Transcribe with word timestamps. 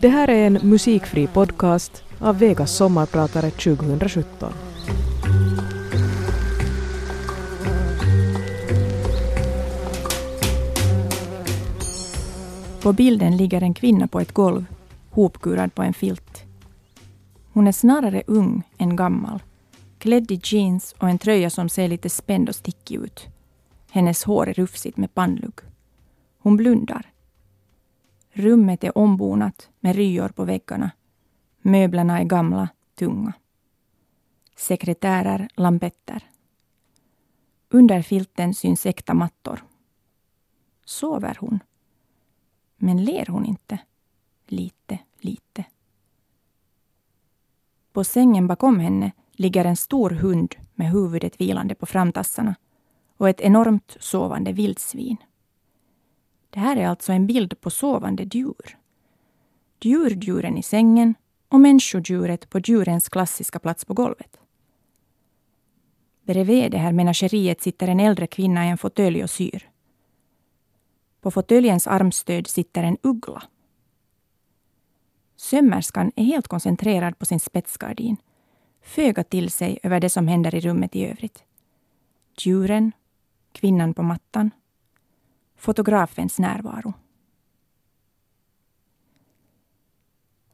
Det 0.00 0.08
här 0.08 0.30
är 0.30 0.46
en 0.46 0.58
musikfri 0.62 1.26
podcast 1.26 2.04
av 2.18 2.38
Vegas 2.38 2.76
sommarpratare 2.76 3.50
2017. 3.50 4.52
På 12.82 12.92
bilden 12.92 13.36
ligger 13.36 13.62
en 13.62 13.74
kvinna 13.74 14.08
på 14.08 14.20
ett 14.20 14.32
golv, 14.32 14.64
hopkurad 15.10 15.74
på 15.74 15.82
en 15.82 15.94
filt. 15.94 16.42
Hon 17.52 17.66
är 17.66 17.72
snarare 17.72 18.22
ung 18.26 18.62
än 18.78 18.96
gammal, 18.96 19.42
klädd 19.98 20.30
i 20.30 20.40
jeans 20.44 20.94
och 20.98 21.08
en 21.08 21.18
tröja 21.18 21.50
som 21.50 21.68
ser 21.68 21.88
lite 21.88 22.10
spänd 22.10 22.48
och 22.48 22.54
stickig 22.54 22.96
ut. 22.96 23.26
Hennes 23.90 24.24
hår 24.24 24.48
är 24.48 24.54
rufsigt 24.54 24.96
med 24.96 25.14
pannlugg. 25.14 25.54
Hon 26.38 26.56
blundar. 26.56 27.06
Rummet 28.32 28.84
är 28.84 28.98
ombonat 28.98 29.70
med 29.80 29.96
ryor 29.96 30.28
på 30.28 30.44
väggarna. 30.44 30.90
Möblerna 31.62 32.20
är 32.20 32.24
gamla, 32.24 32.68
tunga. 32.94 33.32
Sekretärer, 34.56 35.48
lampetter. 35.54 36.28
Under 37.68 38.02
filten 38.02 38.54
syns 38.54 38.86
äkta 38.86 39.14
mattor. 39.14 39.64
Sover 40.84 41.36
hon? 41.40 41.60
Men 42.76 43.04
ler 43.04 43.26
hon 43.26 43.46
inte? 43.46 43.78
Lite, 44.46 44.98
lite. 45.20 45.64
På 47.92 48.04
sängen 48.04 48.46
bakom 48.46 48.80
henne 48.80 49.12
ligger 49.32 49.64
en 49.64 49.76
stor 49.76 50.10
hund 50.10 50.54
med 50.74 50.90
huvudet 50.90 51.40
vilande 51.40 51.74
på 51.74 51.86
framtassarna 51.86 52.54
och 53.16 53.28
ett 53.28 53.40
enormt 53.40 53.96
sovande 54.00 54.52
vildsvin. 54.52 55.16
Det 56.50 56.60
här 56.60 56.76
är 56.76 56.86
alltså 56.86 57.12
en 57.12 57.26
bild 57.26 57.60
på 57.60 57.70
sovande 57.70 58.22
djur. 58.22 58.78
Djurdjuren 59.80 60.58
i 60.58 60.62
sängen 60.62 61.14
och 61.48 61.60
människodjuret 61.60 62.50
på 62.50 62.58
djurens 62.58 63.08
klassiska 63.08 63.58
plats 63.58 63.84
på 63.84 63.94
golvet. 63.94 64.38
Bredvid 66.22 66.72
det 66.72 66.78
här 66.78 66.92
menageriet 66.92 67.62
sitter 67.62 67.88
en 67.88 68.00
äldre 68.00 68.26
kvinna 68.26 68.66
i 68.66 68.68
en 68.68 68.78
fåtölj 68.78 69.22
och 69.22 69.30
syr. 69.30 69.70
På 71.20 71.30
fåtöljens 71.30 71.86
armstöd 71.86 72.46
sitter 72.46 72.82
en 72.82 72.98
uggla. 73.02 73.42
Sömmerskan 75.36 76.12
är 76.16 76.24
helt 76.24 76.48
koncentrerad 76.48 77.18
på 77.18 77.26
sin 77.26 77.40
spetsgardin, 77.40 78.16
föga 78.82 79.24
till 79.24 79.50
sig 79.50 79.78
över 79.82 80.00
det 80.00 80.10
som 80.10 80.28
händer 80.28 80.54
i 80.54 80.60
rummet 80.60 80.96
i 80.96 81.06
övrigt. 81.06 81.44
Djuren, 82.38 82.92
kvinnan 83.52 83.94
på 83.94 84.02
mattan, 84.02 84.50
fotografens 85.58 86.38
närvaro. 86.38 86.92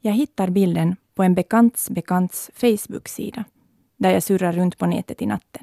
Jag 0.01 0.13
hittar 0.13 0.51
bilden 0.51 0.97
på 1.15 1.23
en 1.23 1.35
bekants 1.35 1.91
bekants 1.91 2.51
Facebook-sida 2.55 3.45
där 3.97 4.11
jag 4.11 4.23
surrar 4.23 4.53
runt 4.53 4.79
på 4.79 4.87
nätet 4.87 5.23
i 5.23 5.27
natten. 5.27 5.63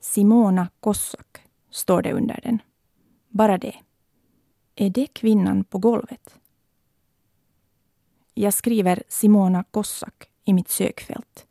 Simona 0.00 0.68
Kossak 0.80 1.42
står 1.70 2.02
det 2.02 2.12
under 2.12 2.40
den. 2.42 2.58
Bara 3.28 3.58
det. 3.58 3.76
Är 4.74 4.90
det 4.90 5.06
kvinnan 5.06 5.64
på 5.64 5.78
golvet? 5.78 6.38
Jag 8.34 8.54
skriver 8.54 9.02
Simona 9.08 9.64
Kossak 9.70 10.30
i 10.44 10.52
mitt 10.52 10.68
sökfält. 10.68 11.46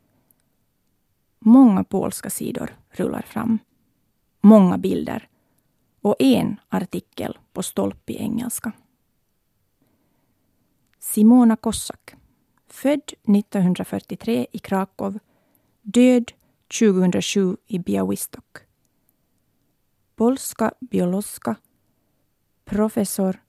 Många 1.40 1.84
polska 1.84 2.30
sidor 2.30 2.76
rullar 2.90 3.22
fram. 3.22 3.60
Många 4.42 4.78
bilder 4.78 5.28
och 6.04 6.16
en 6.20 6.60
artikel 6.70 7.38
på 7.54 7.64
stolp 7.64 8.10
i 8.10 8.18
engelska. 8.18 8.72
Simona 11.00 11.56
Kossak. 11.56 12.16
Född 12.68 13.04
1943 13.04 14.48
i 14.52 14.60
Krakow. 14.60 15.20
Död 15.82 16.32
2007 16.80 17.58
i 17.68 17.80
Białystok. 17.80 18.60
Polska 20.16 20.74
bioloska. 20.80 21.56
Professor 22.66 23.40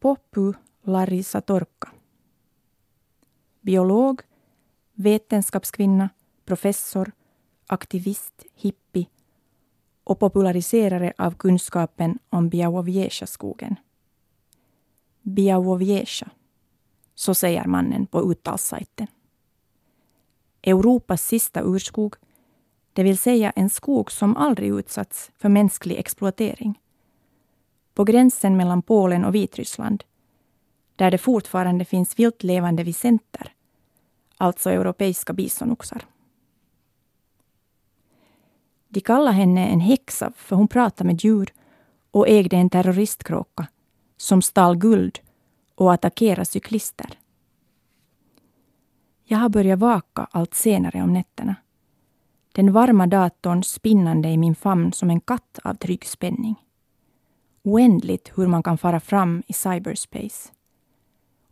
popularisatorka. 0.00 1.92
Biolog, 3.60 4.22
vetenskapskvinna, 4.94 6.08
professor, 6.44 7.12
aktivist, 7.66 8.44
hippie 8.54 9.06
och 10.08 10.18
populariserare 10.18 11.12
av 11.18 11.34
kunskapen 11.34 12.18
om 12.30 12.48
Białowieża-skogen. 12.48 13.76
Białowieża, 15.22 16.30
så 17.14 17.34
säger 17.34 17.66
mannen 17.66 18.06
på 18.06 18.20
uttalssajten. 18.20 19.06
Europas 20.62 21.22
sista 21.22 21.62
urskog, 21.62 22.16
det 22.92 23.02
vill 23.02 23.18
säga 23.18 23.50
en 23.50 23.70
skog 23.70 24.12
som 24.12 24.36
aldrig 24.36 24.70
utsatts 24.70 25.30
för 25.36 25.48
mänsklig 25.48 25.96
exploatering. 25.98 26.80
På 27.94 28.04
gränsen 28.04 28.56
mellan 28.56 28.82
Polen 28.82 29.24
och 29.24 29.34
Vitryssland, 29.34 30.04
där 30.96 31.10
det 31.10 31.18
fortfarande 31.18 31.84
finns 31.84 32.18
vilt 32.18 32.42
levande 32.42 32.82
visenter, 32.82 33.52
alltså 34.36 34.70
europeiska 34.70 35.32
bisonoxar. 35.32 36.04
De 38.88 39.00
kallade 39.00 39.36
henne 39.36 39.68
en 39.68 39.80
häxa 39.80 40.32
för 40.36 40.56
hon 40.56 40.68
pratade 40.68 41.06
med 41.06 41.24
djur 41.24 41.52
och 42.10 42.28
ägde 42.28 42.56
en 42.56 42.70
terroristkråka 42.70 43.66
som 44.16 44.42
stal 44.42 44.76
guld 44.76 45.18
och 45.74 45.92
attackerade 45.92 46.44
cyklister. 46.44 47.18
Jag 49.24 49.38
har 49.38 49.48
börjat 49.48 49.78
vaka 49.78 50.28
allt 50.30 50.54
senare 50.54 51.02
om 51.02 51.12
nätterna. 51.12 51.56
Den 52.52 52.72
varma 52.72 53.06
datorn 53.06 53.62
spinnande 53.62 54.28
i 54.28 54.36
min 54.36 54.54
famn 54.54 54.92
som 54.92 55.10
en 55.10 55.20
katt 55.20 55.58
av 55.64 55.74
trygg 55.74 56.04
spänning. 56.04 56.54
Oändligt 57.62 58.32
hur 58.34 58.46
man 58.46 58.62
kan 58.62 58.78
fara 58.78 59.00
fram 59.00 59.42
i 59.46 59.52
cyberspace. 59.52 60.52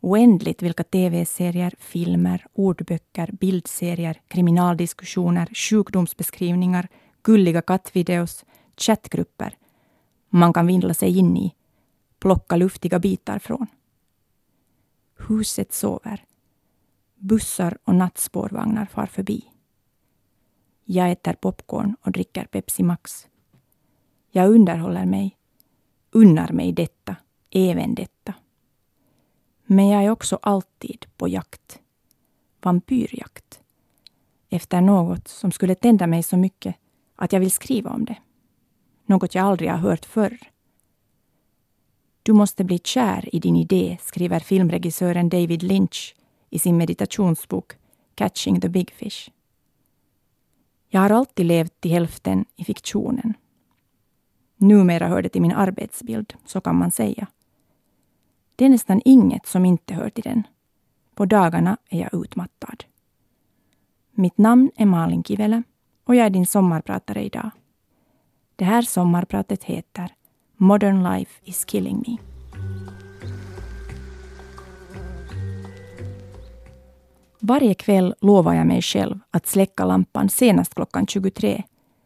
Oändligt 0.01 0.61
vilka 0.61 0.83
tv-serier, 0.83 1.73
filmer, 1.79 2.45
ordböcker, 2.53 3.31
bildserier, 3.31 4.21
kriminaldiskussioner, 4.27 5.49
sjukdomsbeskrivningar, 5.53 6.87
gulliga 7.23 7.61
kattvideos, 7.61 8.45
chattgrupper 8.77 9.57
man 10.29 10.53
kan 10.53 10.67
vindla 10.67 10.93
sig 10.93 11.17
in 11.17 11.37
i, 11.37 11.55
plocka 12.19 12.55
luftiga 12.55 12.99
bitar 12.99 13.39
från. 13.39 13.67
Huset 15.17 15.73
sover. 15.73 16.25
Bussar 17.15 17.77
och 17.83 17.95
nattspårvagnar 17.95 18.85
far 18.85 19.05
förbi. 19.05 19.45
Jag 20.83 21.11
äter 21.11 21.33
popcorn 21.33 21.95
och 22.01 22.11
dricker 22.11 22.45
Pepsi 22.45 22.83
Max. 22.83 23.27
Jag 24.29 24.49
underhåller 24.49 25.05
mig, 25.05 25.37
unnar 26.11 26.51
mig 26.51 26.71
detta, 26.71 27.15
även 27.49 27.95
detta. 27.95 28.33
Men 29.65 29.87
jag 29.87 30.03
är 30.03 30.09
också 30.09 30.39
alltid 30.41 31.05
på 31.17 31.27
jakt. 31.27 31.79
Vampyrjakt. 32.61 33.59
Efter 34.49 34.81
något 34.81 35.27
som 35.27 35.51
skulle 35.51 35.75
tända 35.75 36.07
mig 36.07 36.23
så 36.23 36.37
mycket 36.37 36.75
att 37.17 37.33
jag 37.33 37.39
vill 37.39 37.51
skriva 37.51 37.89
om 37.89 38.05
det. 38.05 38.17
Något 39.05 39.35
jag 39.35 39.45
aldrig 39.45 39.69
har 39.69 39.77
hört 39.77 40.05
förr. 40.05 40.37
Du 42.23 42.33
måste 42.33 42.63
bli 42.63 42.79
kär 42.79 43.35
i 43.35 43.39
din 43.39 43.55
idé, 43.55 43.97
skriver 44.01 44.39
filmregissören 44.39 45.29
David 45.29 45.63
Lynch 45.63 46.15
i 46.49 46.59
sin 46.59 46.77
meditationsbok 46.77 47.73
Catching 48.15 48.61
the 48.61 48.69
Big 48.69 48.91
Fish. 48.91 49.29
Jag 50.89 51.01
har 51.01 51.09
alltid 51.09 51.45
levt 51.45 51.81
till 51.81 51.91
hälften 51.91 52.45
i 52.55 52.63
fiktionen. 52.63 53.33
Numera 54.57 55.07
hör 55.07 55.21
det 55.21 55.29
till 55.29 55.41
min 55.41 55.51
arbetsbild, 55.51 56.33
så 56.45 56.61
kan 56.61 56.75
man 56.75 56.91
säga. 56.91 57.27
Det 58.55 58.65
är 58.65 58.69
nästan 58.69 59.01
inget 59.05 59.45
som 59.45 59.65
inte 59.65 59.93
hör 59.93 60.09
till 60.09 60.23
den. 60.23 60.43
På 61.15 61.25
dagarna 61.25 61.77
är 61.89 61.99
jag 61.99 62.23
utmattad. 62.23 62.83
Mitt 64.11 64.37
namn 64.37 64.71
är 64.75 64.85
Malin 64.85 65.23
Kivele 65.23 65.63
och 66.07 66.15
jag 66.15 66.25
är 66.25 66.29
din 66.29 66.45
sommarpratare 66.45 67.23
idag. 67.23 67.49
Det 68.55 68.65
här 68.65 68.81
sommarpratet 68.81 69.63
heter 69.63 70.13
Modern 70.55 71.03
Life 71.03 71.41
is 71.43 71.65
killing 71.65 72.03
me. 72.07 72.17
Varje 77.39 77.73
kväll 77.73 78.15
lovar 78.21 78.53
jag 78.53 78.67
mig 78.67 78.81
själv 78.81 79.19
att 79.31 79.47
släcka 79.47 79.85
lampan 79.85 80.29
senast 80.29 80.75
klockan 80.75 81.07
23 81.07 81.63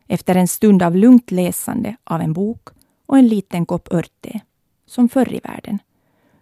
efter 0.08 0.36
en 0.36 0.48
stund 0.48 0.84
av 0.84 0.96
lugnt 0.96 1.32
läsande 1.32 1.96
av 2.04 2.22
en 2.22 2.34
bok 2.34 2.70
och 3.06 3.18
en 3.18 3.28
liten 3.28 3.66
kopp 3.66 3.94
örtte, 3.94 4.40
som 4.86 5.10
förr 5.10 5.34
i 5.34 5.40
världen. 5.44 5.80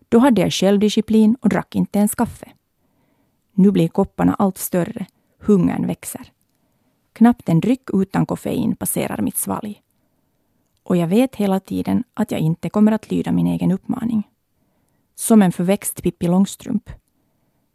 Då 0.10 0.20
hade 0.20 0.42
jag 0.42 0.54
självdisciplin 0.54 1.36
och 1.42 1.50
drack 1.50 1.76
inte 1.76 2.00
ens 2.00 2.16
kaffe. 2.16 2.52
Nu 3.54 3.72
blir 3.72 3.88
kopparna 3.88 4.34
allt 4.34 4.58
större, 4.58 5.06
hungern 5.40 5.88
växer. 5.88 6.32
Knappt 7.20 7.50
en 7.50 7.60
dryck 7.60 7.90
utan 7.94 8.26
koffein 8.26 8.76
passerar 8.76 9.22
mitt 9.22 9.38
svalg. 9.38 9.82
Och 10.84 10.98
jag 10.98 11.08
vet 11.08 11.36
hela 11.36 11.60
tiden 11.60 12.04
att 12.14 12.32
jag 12.32 12.40
inte 12.40 12.70
kommer 12.70 12.92
att 12.92 13.12
lyda 13.12 13.32
min 13.32 13.48
egen 13.48 13.72
uppmaning. 13.72 14.28
Som 15.16 15.42
en 15.42 15.52
förväxt 15.52 16.04
Pippi 16.04 16.28
Långstrump. 16.28 16.90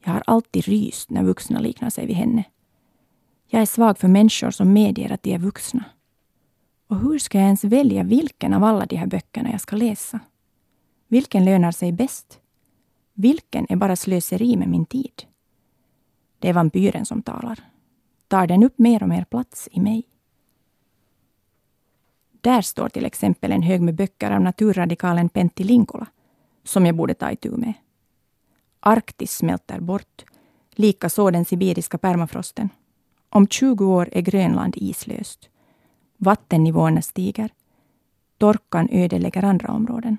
Jag 0.04 0.12
har 0.12 0.22
alltid 0.26 0.64
ryst 0.64 1.10
när 1.10 1.24
vuxna 1.24 1.60
liknar 1.60 1.90
sig 1.90 2.06
vid 2.06 2.16
henne. 2.16 2.44
Jag 3.46 3.62
är 3.62 3.66
svag 3.66 3.98
för 3.98 4.08
människor 4.08 4.50
som 4.50 4.72
medger 4.72 5.12
att 5.12 5.22
de 5.22 5.34
är 5.34 5.38
vuxna. 5.38 5.84
Och 6.88 6.98
hur 6.98 7.18
ska 7.18 7.38
jag 7.38 7.44
ens 7.44 7.64
välja 7.64 8.02
vilken 8.02 8.54
av 8.54 8.64
alla 8.64 8.86
de 8.86 8.96
här 8.96 9.06
böckerna 9.06 9.50
jag 9.50 9.60
ska 9.60 9.76
läsa? 9.76 10.20
Vilken 11.08 11.44
lönar 11.44 11.72
sig 11.72 11.92
bäst? 11.92 12.40
Vilken 13.14 13.66
är 13.68 13.76
bara 13.76 13.96
slöseri 13.96 14.56
med 14.56 14.68
min 14.68 14.86
tid? 14.86 15.22
Det 16.38 16.48
är 16.48 16.52
vampyren 16.52 17.06
som 17.06 17.22
talar. 17.22 17.73
Tar 18.34 18.46
den 18.46 18.62
upp 18.62 18.78
mer 18.78 19.02
och 19.02 19.08
mer 19.08 19.24
plats 19.24 19.68
i 19.72 19.80
mig? 19.80 20.08
Där 22.40 22.62
står 22.62 22.88
till 22.88 23.04
exempel 23.04 23.52
en 23.52 23.62
hög 23.62 23.80
med 23.80 23.94
böcker 23.94 24.30
av 24.30 24.40
naturradikalen 24.40 25.28
Pentti 25.28 25.64
Linkola, 25.64 26.06
som 26.64 26.86
jag 26.86 26.96
borde 26.96 27.14
ta 27.14 27.30
itu 27.30 27.50
med. 27.50 27.72
Arktis 28.80 29.36
smälter 29.36 29.80
bort, 29.80 30.24
likaså 30.70 31.30
den 31.30 31.44
sibiriska 31.44 31.98
permafrosten. 31.98 32.68
Om 33.28 33.46
20 33.48 33.84
år 33.84 34.08
är 34.12 34.20
Grönland 34.20 34.74
islöst. 34.76 35.48
Vattennivåerna 36.16 37.02
stiger. 37.02 37.50
Torkan 38.38 38.88
ödelägger 38.92 39.44
andra 39.44 39.72
områden. 39.72 40.18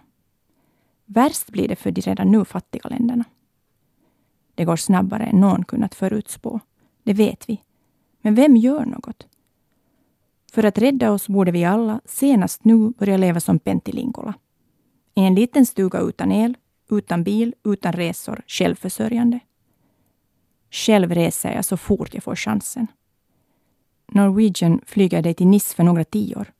Värst 1.05 1.51
blir 1.51 1.67
det 1.67 1.75
för 1.75 1.91
de 1.91 2.01
redan 2.01 2.31
nu 2.31 2.45
fattiga 2.45 2.89
länderna. 2.89 3.25
Det 4.55 4.65
går 4.65 4.75
snabbare 4.75 5.23
än 5.23 5.39
någon 5.39 5.65
kunnat 5.65 5.95
förutspå. 5.95 6.59
Det 7.03 7.13
vet 7.13 7.49
vi. 7.49 7.61
Men 8.25 8.35
vem 8.35 8.57
gör 8.57 8.85
något? 8.85 9.27
För 10.51 10.63
att 10.63 10.77
rädda 10.77 11.11
oss 11.11 11.27
borde 11.27 11.51
vi 11.51 11.65
alla 11.65 12.01
senast 12.05 12.65
nu 12.65 12.89
börja 12.89 13.17
leva 13.17 13.39
som 13.39 13.59
Pentilinkola. 13.59 14.33
I 15.15 15.21
en 15.21 15.35
liten 15.35 15.65
stuga 15.65 15.99
utan 15.99 16.31
el, 16.31 16.57
utan 16.89 17.23
bil, 17.23 17.53
utan 17.63 17.93
resor, 17.93 18.41
självförsörjande. 18.47 19.39
Själv 20.71 21.11
reser 21.11 21.51
jag 21.55 21.65
så 21.65 21.77
fort 21.77 22.13
jag 22.13 22.23
får 22.23 22.35
chansen. 22.35 22.87
Norwegian 24.11 24.81
flyger 24.85 25.21
dig 25.21 25.33
till 25.33 25.47
Nice 25.47 25.75
för 25.75 25.83
några 25.83 26.03
tior. 26.03 26.51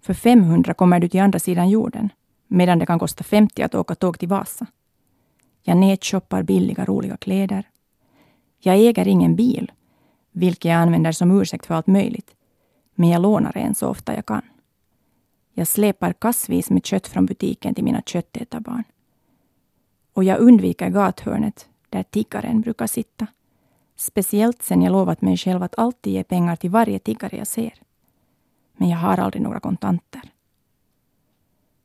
För 0.00 0.14
500 0.14 0.74
kommer 0.74 1.00
du 1.00 1.08
till 1.08 1.20
andra 1.20 1.38
sidan 1.38 1.70
jorden, 1.70 2.08
medan 2.46 2.78
det 2.78 2.86
kan 2.86 2.98
kosta 2.98 3.24
50 3.24 3.62
att 3.62 3.74
åka 3.74 3.94
tåg 3.94 4.18
till 4.18 4.28
Vasa. 4.28 4.66
Jag 5.62 5.76
nätshoppar 5.76 6.42
billiga, 6.42 6.84
roliga 6.84 7.16
kläder. 7.16 7.68
Jag 8.58 8.76
äger 8.76 9.08
ingen 9.08 9.36
bil, 9.36 9.72
vilket 10.38 10.64
jag 10.64 10.74
använder 10.74 11.12
som 11.12 11.40
ursäkt 11.40 11.66
för 11.66 11.74
allt 11.74 11.86
möjligt. 11.86 12.34
Men 12.94 13.08
jag 13.08 13.22
lånar 13.22 13.56
en 13.56 13.74
så 13.74 13.88
ofta 13.88 14.14
jag 14.14 14.26
kan. 14.26 14.42
Jag 15.52 15.66
släpar 15.66 16.12
kassvis 16.12 16.70
med 16.70 16.86
kött 16.86 17.06
från 17.06 17.26
butiken 17.26 17.74
till 17.74 17.84
mina 17.84 18.02
köttätarbarn. 18.02 18.84
Och 20.12 20.24
jag 20.24 20.38
undviker 20.38 20.88
gathörnet 20.88 21.68
där 21.88 22.02
tiggaren 22.02 22.60
brukar 22.60 22.86
sitta. 22.86 23.26
Speciellt 23.96 24.62
sen 24.62 24.82
jag 24.82 24.92
lovat 24.92 25.22
mig 25.22 25.36
själv 25.36 25.62
att 25.62 25.78
alltid 25.78 26.12
ge 26.12 26.24
pengar 26.24 26.56
till 26.56 26.70
varje 26.70 26.98
tiggare 26.98 27.36
jag 27.36 27.46
ser. 27.46 27.74
Men 28.76 28.88
jag 28.88 28.98
har 28.98 29.18
aldrig 29.18 29.42
några 29.42 29.60
kontanter. 29.60 30.22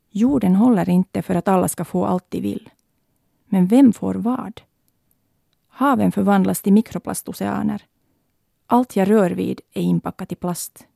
Jorden 0.10 0.56
håller 0.56 0.90
inte 0.90 1.22
för 1.22 1.36
att 1.36 1.48
alla 1.48 1.68
ska 1.68 1.86
få 1.86 2.06
allt 2.06 2.26
de 2.30 2.42
vill. 2.42 2.70
Men 3.46 3.68
vem 3.68 3.94
får 3.94 4.14
vad? 4.14 4.62
Haven 5.68 6.12
förvandlas 6.12 6.62
till 6.62 6.74
mikroplastoceaner. 6.74 7.86
Allt 8.74 8.96
jag 8.96 9.10
rör 9.10 9.32
vid 9.32 9.62
är 9.74 9.82
inpackat 9.82 10.32
i 10.32 10.36
plast. 10.36 10.88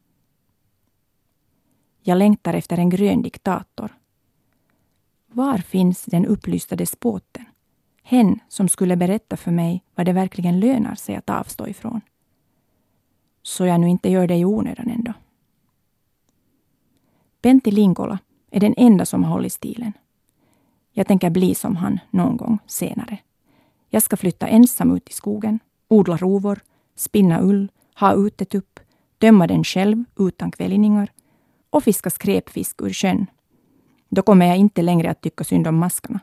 Jag 2.02 2.18
längtar 2.18 2.54
efter 2.54 2.78
en 2.78 2.90
grön 2.90 3.22
diktator. 3.22 3.98
Var 5.28 5.58
finns 5.58 6.06
den 6.06 6.26
upplysta 6.26 6.76
despoten? 6.76 7.46
Hen 8.04 8.40
som 8.48 8.70
skulle 8.70 8.96
berätta 8.96 9.38
för 9.38 9.52
mig 9.52 9.84
vad 9.96 10.06
det 10.06 10.14
verkligen 10.14 10.60
lönar 10.60 10.96
sig 10.96 11.16
att 11.16 11.30
avstå 11.30 11.68
ifrån. 11.68 12.02
Så 13.42 13.66
jag 13.66 13.80
nu 13.80 13.90
inte 13.90 14.10
gör 14.10 14.28
det 14.28 14.36
i 14.36 14.46
onödan 14.46 14.90
ändå. 14.90 15.14
Pentti 17.42 17.72
Linkola 17.72 18.20
är 18.52 18.60
den 18.60 18.74
enda 18.78 19.06
som 19.06 19.24
har 19.24 19.32
hållit 19.32 19.54
stilen. 19.54 19.94
Jag 20.92 21.08
tänker 21.08 21.30
bli 21.30 21.56
som 21.56 21.76
han 21.76 22.00
någon 22.10 22.38
gång 22.38 22.60
senare. 22.68 23.18
Jag 23.90 24.04
ska 24.04 24.18
flytta 24.18 24.48
ensam 24.48 24.96
ut 24.96 25.10
i 25.10 25.14
skogen, 25.14 25.60
odla 25.88 26.18
rovor, 26.18 26.60
spinna 27.00 27.42
ull, 27.42 27.72
ha 27.96 28.14
utetupp, 28.14 28.80
tömma 29.18 29.48
den 29.48 29.64
själv 29.64 30.04
utan 30.20 30.52
kvällningar 30.52 31.12
och 31.70 31.84
fiska 31.84 32.10
skräpfisk 32.10 32.82
ur 32.82 32.94
sjön. 32.94 33.26
Då 34.10 34.22
kommer 34.22 34.46
jag 34.46 34.58
inte 34.58 34.82
längre 34.82 35.10
att 35.12 35.22
tycka 35.22 35.44
synd 35.44 35.68
om 35.68 35.76
maskarna 35.76 36.20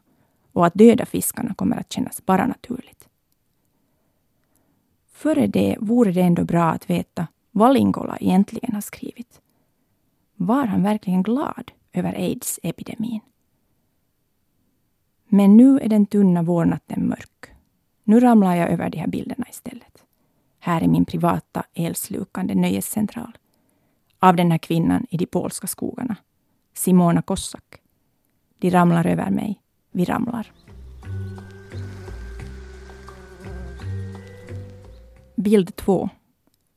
och 0.52 0.66
att 0.66 0.74
döda 0.74 1.06
fiskarna 1.06 1.54
kommer 1.54 1.76
att 1.76 1.92
kännas 1.92 2.26
bara 2.26 2.46
naturligt. 2.46 3.08
Före 5.12 5.46
det 5.46 5.76
vore 5.80 6.12
det 6.12 6.20
ändå 6.20 6.44
bra 6.44 6.64
att 6.64 6.90
veta 6.90 7.26
vad 7.50 7.72
Lingola 7.74 8.16
egentligen 8.20 8.74
har 8.74 8.80
skrivit. 8.80 9.40
Var 10.36 10.66
han 10.66 10.82
verkligen 10.82 11.22
glad 11.22 11.70
över 11.92 12.12
aids-epidemin? 12.12 13.20
Men 15.28 15.56
nu 15.56 15.78
är 15.78 15.88
den 15.88 16.06
tunna 16.06 16.42
vårnatten 16.42 17.08
mörk. 17.08 17.50
Nu 18.04 18.20
ramlar 18.20 18.56
jag 18.56 18.70
över 18.70 18.90
de 18.90 18.98
här 18.98 19.06
bilderna 19.06 19.46
istället. 19.50 19.93
Här 20.64 20.80
är 20.80 20.88
min 20.88 21.04
privata 21.04 21.64
elslukande 21.74 22.54
nöjescentral. 22.54 23.38
Av 24.18 24.36
den 24.36 24.50
här 24.50 24.58
kvinnan 24.58 25.06
i 25.10 25.16
de 25.16 25.26
polska 25.26 25.66
skogarna. 25.66 26.16
Simona 26.74 27.22
Kossak. 27.22 27.80
De 28.58 28.70
ramlar 28.70 29.06
över 29.06 29.30
mig. 29.30 29.60
Vi 29.90 30.04
ramlar. 30.04 30.52
Bild 35.36 35.76
2. 35.76 36.08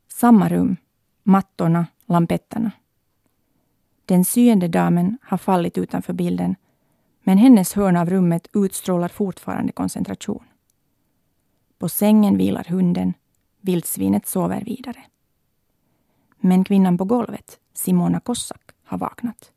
Samma 0.07 0.49
rum. 0.49 0.75
Mattorna, 1.23 1.87
lampetterna. 2.05 2.71
Den 4.05 4.25
syende 4.25 4.67
damen 4.67 5.17
har 5.21 5.37
fallit 5.37 5.77
utanför 5.77 6.13
bilden 6.13 6.55
men 7.23 7.37
hennes 7.37 7.73
hörn 7.73 7.97
av 7.97 8.09
rummet 8.09 8.47
utstrålar 8.53 9.07
fortfarande 9.07 9.71
koncentration. 9.71 10.43
På 11.77 11.89
sängen 11.89 12.37
vilar 12.37 12.63
hunden. 12.69 13.13
Vildsvinet 13.67 14.27
sover 14.27 14.61
vidare. 14.61 15.03
Men 16.39 16.63
kvinnan 16.63 16.97
på 16.97 17.05
golvet, 17.05 17.59
Simona 17.73 18.19
Kossak, 18.19 18.71
har 18.83 18.97
vaknat. 18.97 19.51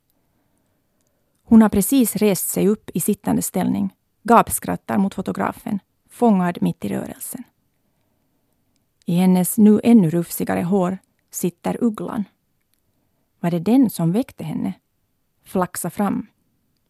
Hon 1.43 1.61
har 1.61 1.69
precis 1.69 2.15
rest 2.15 2.49
sig 2.49 2.67
upp 2.67 2.89
i 2.93 2.99
sittande 2.99 3.41
ställning, 3.41 3.93
gapskrattar 4.23 4.97
mot 4.97 5.13
fotografen, 5.13 5.79
fångad 6.09 6.57
mitt 6.61 6.85
i 6.85 6.89
rörelsen. 6.89 7.43
I 9.05 9.15
hennes 9.15 9.57
nu 9.57 9.81
ännu 9.83 10.09
rufsigare 10.09 10.63
hår 10.63 10.97
sitter 11.29 11.83
ugglan. 11.83 12.23
Var 13.39 13.51
det 13.51 13.59
den 13.59 13.89
som 13.89 14.11
väckte 14.11 14.43
henne? 14.43 14.73
Flaxa 15.43 15.89
fram. 15.89 16.27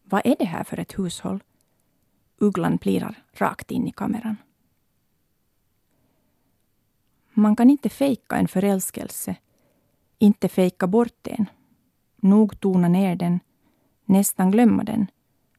Vad 0.04 0.26
är 0.26 0.36
det 0.38 0.44
här 0.44 0.64
för 0.64 0.78
ett 0.78 0.98
hushåll? 0.98 1.42
Ugglan 2.38 2.78
plirar 2.78 3.22
rakt 3.32 3.70
in 3.70 3.88
i 3.88 3.92
kameran. 3.92 4.36
Man 7.34 7.56
kan 7.56 7.70
inte 7.70 7.88
fejka 7.88 8.36
en 8.36 8.48
förälskelse, 8.48 9.36
inte 10.18 10.48
fejka 10.48 10.86
bort 10.86 11.16
den, 11.22 11.46
nog 12.16 12.60
tona 12.60 12.88
ner 12.88 13.16
den, 13.16 13.40
nästan 14.04 14.50
glömma 14.50 14.84
den, 14.84 15.06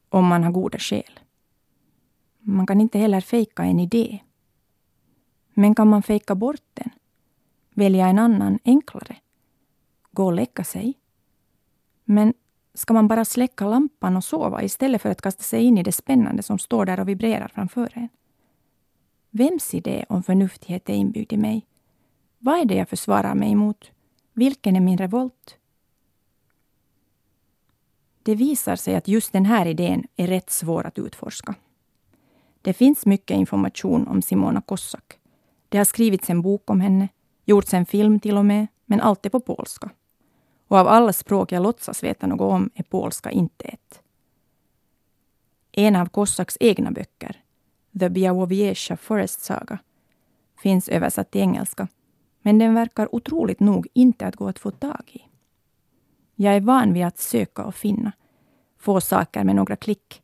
om 0.08 0.26
man 0.26 0.44
har 0.44 0.52
goda 0.52 0.78
skäl. 0.78 1.20
Man 2.40 2.66
kan 2.66 2.80
inte 2.80 2.98
heller 2.98 3.20
fejka 3.20 3.62
en 3.64 3.80
idé. 3.80 4.18
Men 5.54 5.74
kan 5.74 5.88
man 5.88 6.02
fejka 6.02 6.34
bort 6.34 6.62
den? 6.74 6.90
Välja 7.74 8.06
en 8.06 8.18
annan, 8.18 8.58
enklare? 8.64 9.16
Gå 10.12 10.26
och 10.26 10.32
lägga 10.32 10.64
sig? 10.64 10.94
Men 12.04 12.34
ska 12.74 12.94
man 12.94 13.08
bara 13.08 13.24
släcka 13.24 13.66
lampan 13.66 14.16
och 14.16 14.24
sova 14.24 14.62
istället 14.62 15.02
för 15.02 15.10
att 15.10 15.22
kasta 15.22 15.42
sig 15.42 15.62
in 15.62 15.78
i 15.78 15.82
det 15.82 15.92
spännande 15.92 16.42
som 16.42 16.58
står 16.58 16.86
där 16.86 17.00
och 17.00 17.08
vibrerar 17.08 17.48
framför 17.48 17.92
en? 17.94 18.08
Vems 19.36 19.74
idé 19.74 20.04
om 20.08 20.22
förnuftighet 20.22 20.88
är 20.88 20.94
inbyggd 20.94 21.32
i 21.32 21.36
mig? 21.36 21.66
Vad 22.38 22.60
är 22.60 22.64
det 22.64 22.74
jag 22.74 22.88
försvarar 22.88 23.34
mig 23.34 23.52
emot? 23.52 23.90
Vilken 24.32 24.76
är 24.76 24.80
min 24.80 24.98
revolt? 24.98 25.56
Det 28.22 28.34
visar 28.34 28.76
sig 28.76 28.96
att 28.96 29.08
just 29.08 29.32
den 29.32 29.46
här 29.46 29.66
idén 29.66 30.06
är 30.16 30.26
rätt 30.26 30.50
svår 30.50 30.86
att 30.86 30.98
utforska. 30.98 31.54
Det 32.62 32.72
finns 32.72 33.06
mycket 33.06 33.36
information 33.36 34.08
om 34.08 34.22
Simona 34.22 34.60
Kossak. 34.60 35.18
Det 35.68 35.78
har 35.78 35.84
skrivits 35.84 36.30
en 36.30 36.42
bok 36.42 36.70
om 36.70 36.80
henne, 36.80 37.08
gjorts 37.44 37.74
en 37.74 37.86
film 37.86 38.20
till 38.20 38.36
och 38.36 38.46
med, 38.46 38.66
men 38.84 39.00
allt 39.00 39.26
är 39.26 39.30
på 39.30 39.40
polska. 39.40 39.90
Och 40.68 40.78
av 40.78 40.88
alla 40.88 41.12
språk 41.12 41.52
jag 41.52 41.62
låtsas 41.62 42.02
veta 42.02 42.26
något 42.26 42.52
om 42.52 42.70
är 42.74 42.82
polska 42.82 43.30
inte 43.30 43.64
ett. 43.64 44.02
En 45.72 45.96
av 45.96 46.06
Kossaks 46.06 46.56
egna 46.60 46.90
böcker, 46.90 47.43
The 47.98 48.10
Białowieża 48.10 48.96
Forest 48.96 49.44
Saga, 49.44 49.78
finns 50.62 50.88
översatt 50.88 51.30
till 51.30 51.40
engelska, 51.40 51.88
men 52.42 52.58
den 52.58 52.74
verkar 52.74 53.14
otroligt 53.14 53.60
nog 53.60 53.86
inte 53.94 54.26
att 54.26 54.36
gå 54.36 54.48
att 54.48 54.58
få 54.58 54.70
tag 54.70 55.10
i. 55.12 55.22
Jag 56.34 56.56
är 56.56 56.60
van 56.60 56.92
vid 56.92 57.04
att 57.04 57.18
söka 57.18 57.64
och 57.64 57.74
finna, 57.74 58.12
få 58.78 59.00
saker 59.00 59.44
med 59.44 59.56
några 59.56 59.76
klick. 59.76 60.22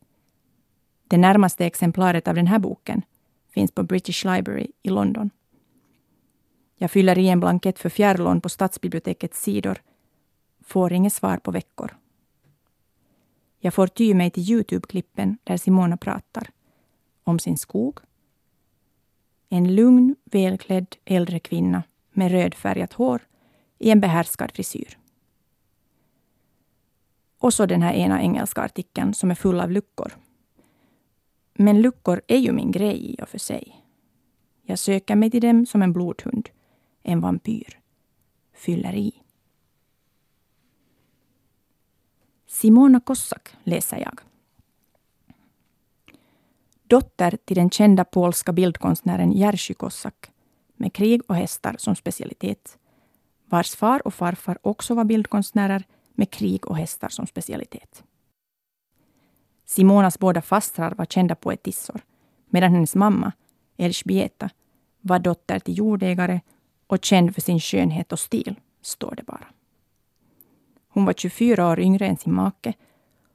Det 1.08 1.18
närmaste 1.18 1.66
exemplaret 1.66 2.28
av 2.28 2.34
den 2.34 2.46
här 2.46 2.58
boken 2.58 3.02
finns 3.50 3.72
på 3.72 3.82
British 3.82 4.24
Library 4.24 4.72
i 4.82 4.88
London. 4.88 5.30
Jag 6.76 6.90
fyller 6.90 7.18
i 7.18 7.28
en 7.28 7.40
blankett 7.40 7.78
för 7.78 7.88
fjärrlån 7.88 8.40
på 8.40 8.48
stadsbibliotekets 8.48 9.42
sidor. 9.42 9.82
Får 10.60 10.92
inget 10.92 11.12
svar 11.12 11.36
på 11.36 11.50
veckor. 11.50 11.96
Jag 13.58 13.74
får 13.74 13.86
ty 13.86 14.14
mig 14.14 14.30
till 14.30 14.42
Youtube-klippen 14.42 15.38
där 15.44 15.56
Simona 15.56 15.96
pratar. 15.96 16.50
Om 17.30 17.38
sin 17.38 17.56
skog. 17.56 17.99
En 19.49 19.75
lugn, 19.75 20.16
välklädd 20.25 20.96
äldre 21.04 21.38
kvinna 21.38 21.82
med 22.12 22.30
rödfärgat 22.30 22.92
hår 22.92 23.22
i 23.78 23.90
en 23.90 24.00
behärskad 24.00 24.52
frisyr. 24.52 24.99
Och 27.38 27.54
så 27.54 27.66
den 27.66 27.82
här 27.82 27.92
ena 27.92 28.22
engelska 28.22 28.60
artikeln 28.60 29.14
som 29.14 29.30
är 29.30 29.34
full 29.34 29.60
av 29.60 29.70
luckor. 29.70 30.12
Men 31.54 31.80
luckor 31.82 32.22
är 32.26 32.38
ju 32.38 32.52
min 32.52 32.70
grej 32.70 33.12
i 33.12 33.22
och 33.22 33.28
för 33.28 33.38
sig. 33.38 33.84
Jag 34.62 34.78
söker 34.78 35.16
mig 35.16 35.30
till 35.30 35.42
dem 35.42 35.66
som 35.66 35.82
en 35.82 35.92
blodhund, 35.92 36.49
en 37.02 37.20
vampyr. 37.20 37.80
Fyller 38.54 38.94
i. 38.94 39.22
Simona 42.46 43.00
Kossak 43.00 43.56
läser 43.64 43.99
jag. 43.99 44.29
Dotter 46.90 47.38
till 47.44 47.56
den 47.56 47.70
kända 47.70 48.04
polska 48.04 48.52
bildkonstnären 48.52 49.32
Jerzy 49.32 49.75
Kossak 49.75 50.30
med 50.76 50.92
krig 50.92 51.23
och 51.28 51.35
hästar 51.35 51.75
som 51.78 51.97
specialitet. 51.97 52.78
Vars 53.44 53.75
far 53.76 54.06
och 54.06 54.14
farfar 54.14 54.59
också 54.62 54.94
var 54.94 55.04
bildkonstnärer 55.04 55.85
med 56.14 56.30
krig 56.30 56.66
och 56.66 56.76
hästar 56.76 57.09
som 57.09 57.26
specialitet. 57.26 58.04
Simonas 59.64 60.18
båda 60.18 60.42
fastrar 60.42 60.94
var 60.94 61.04
kända 61.04 61.35
poetissor 61.35 62.00
medan 62.49 62.73
hennes 62.73 62.94
mamma, 62.94 63.32
Elżbieta, 63.76 64.50
var 65.00 65.18
dotter 65.18 65.59
till 65.59 65.78
jordägare 65.78 66.40
och 66.87 67.04
känd 67.04 67.35
för 67.35 67.40
sin 67.40 67.61
skönhet 67.61 68.12
och 68.12 68.18
stil, 68.18 68.54
står 68.82 69.14
det 69.16 69.23
bara. 69.23 69.47
Hon 70.88 71.04
var 71.04 71.12
24 71.12 71.68
år 71.68 71.80
yngre 71.80 72.06
än 72.06 72.16
sin 72.16 72.35
make 72.35 72.73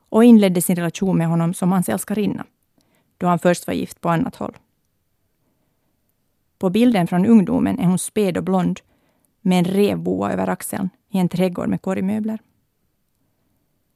och 0.09 0.23
inledde 0.23 0.61
sin 0.61 0.75
relation 0.75 1.17
med 1.17 1.27
honom 1.27 1.53
som 1.53 1.71
hans 1.71 1.89
älskarinna, 1.89 2.45
då 3.17 3.27
han 3.27 3.39
först 3.39 3.67
var 3.67 3.73
gift 3.73 4.01
på 4.01 4.09
annat 4.09 4.35
håll. 4.35 4.57
På 6.57 6.69
bilden 6.69 7.07
från 7.07 7.25
ungdomen 7.25 7.79
är 7.79 7.85
hon 7.85 7.99
späd 7.99 8.37
och 8.37 8.43
blond 8.43 8.79
med 9.41 9.59
en 9.59 9.65
revboa 9.65 10.31
över 10.33 10.49
axeln 10.49 10.89
i 11.09 11.19
en 11.19 11.29
trädgård 11.29 11.69
med 11.69 11.81
korgmöbler. 11.81 12.39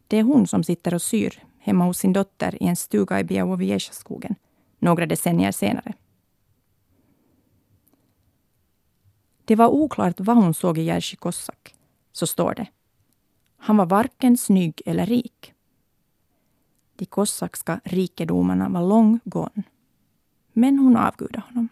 Det 0.07 0.17
är 0.17 0.23
hon 0.23 0.47
som 0.47 0.63
sitter 0.63 0.93
och 0.93 1.01
syr 1.01 1.43
hemma 1.59 1.85
hos 1.85 1.97
sin 1.97 2.13
dotter 2.13 2.63
i 2.63 2.67
en 2.67 2.75
stuga 2.75 3.19
i 3.19 3.23
Białowieża-skogen 3.23 4.35
några 4.79 5.05
decennier 5.05 5.51
senare. 5.51 5.93
Det 9.45 9.55
var 9.55 9.67
oklart 9.67 10.19
vad 10.19 10.37
hon 10.37 10.53
såg 10.53 10.77
i 10.77 10.81
Jerzy 10.81 11.15
Kossak. 11.15 11.75
Så 12.11 12.27
står 12.27 12.53
det. 12.53 12.67
Han 13.57 13.77
var 13.77 13.85
varken 13.85 14.37
snygg 14.37 14.81
eller 14.85 15.05
rik. 15.05 15.53
De 16.99 17.05
kossakska 17.05 17.81
rikedomarna 17.83 18.69
var 18.69 18.81
long 18.81 19.19
gone. 19.23 19.63
Men 20.53 20.79
hon 20.79 20.97
avgudade 20.97 21.45
honom. 21.47 21.69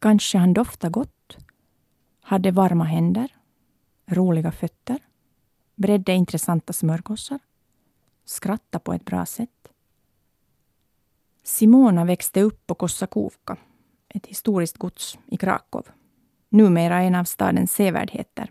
Kanske 0.00 0.38
han 0.38 0.54
doftade 0.54 0.92
gott, 0.92 1.36
hade 2.20 2.50
varma 2.50 2.84
händer, 2.84 3.36
roliga 4.06 4.52
fötter, 4.52 4.98
bredde 5.74 6.12
intressanta 6.12 6.72
smörgåsar, 6.72 7.38
skrattade 8.24 8.84
på 8.84 8.92
ett 8.92 9.04
bra 9.04 9.26
sätt. 9.26 9.68
Simona 11.42 12.04
växte 12.04 12.42
upp 12.42 12.66
på 12.66 12.74
Kossakovka, 12.74 13.56
ett 14.08 14.26
historiskt 14.26 14.78
gods 14.78 15.18
i 15.26 15.36
Krakow. 15.36 15.86
Numera 16.48 17.02
en 17.02 17.14
av 17.14 17.24
stadens 17.24 17.72
sevärdheter, 17.72 18.50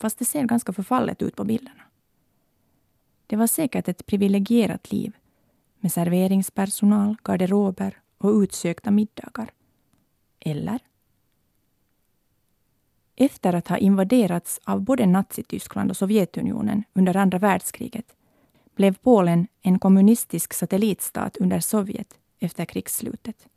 fast 0.00 0.18
det 0.18 0.24
ser 0.24 0.44
ganska 0.44 0.72
förfallet 0.72 1.22
ut 1.22 1.36
på 1.36 1.44
bilderna. 1.44 1.82
Det 3.32 3.36
var 3.36 3.46
säkert 3.46 3.88
ett 3.88 4.06
privilegierat 4.06 4.92
liv 4.92 5.16
med 5.80 5.92
serveringspersonal, 5.92 7.16
garderober 7.24 7.98
och 8.18 8.30
utsökta 8.30 8.90
middagar. 8.90 9.50
Eller? 10.40 10.80
Efter 13.16 13.52
att 13.52 13.68
ha 13.68 13.76
invaderats 13.78 14.60
av 14.64 14.80
både 14.80 15.06
Nazityskland 15.06 15.90
och 15.90 15.96
Sovjetunionen 15.96 16.84
under 16.92 17.16
andra 17.16 17.38
världskriget 17.38 18.16
blev 18.74 18.94
Polen 18.94 19.46
en 19.62 19.78
kommunistisk 19.78 20.52
satellitstat 20.52 21.36
under 21.36 21.60
Sovjet 21.60 22.18
efter 22.38 22.64
krigsslutet. 22.64 23.48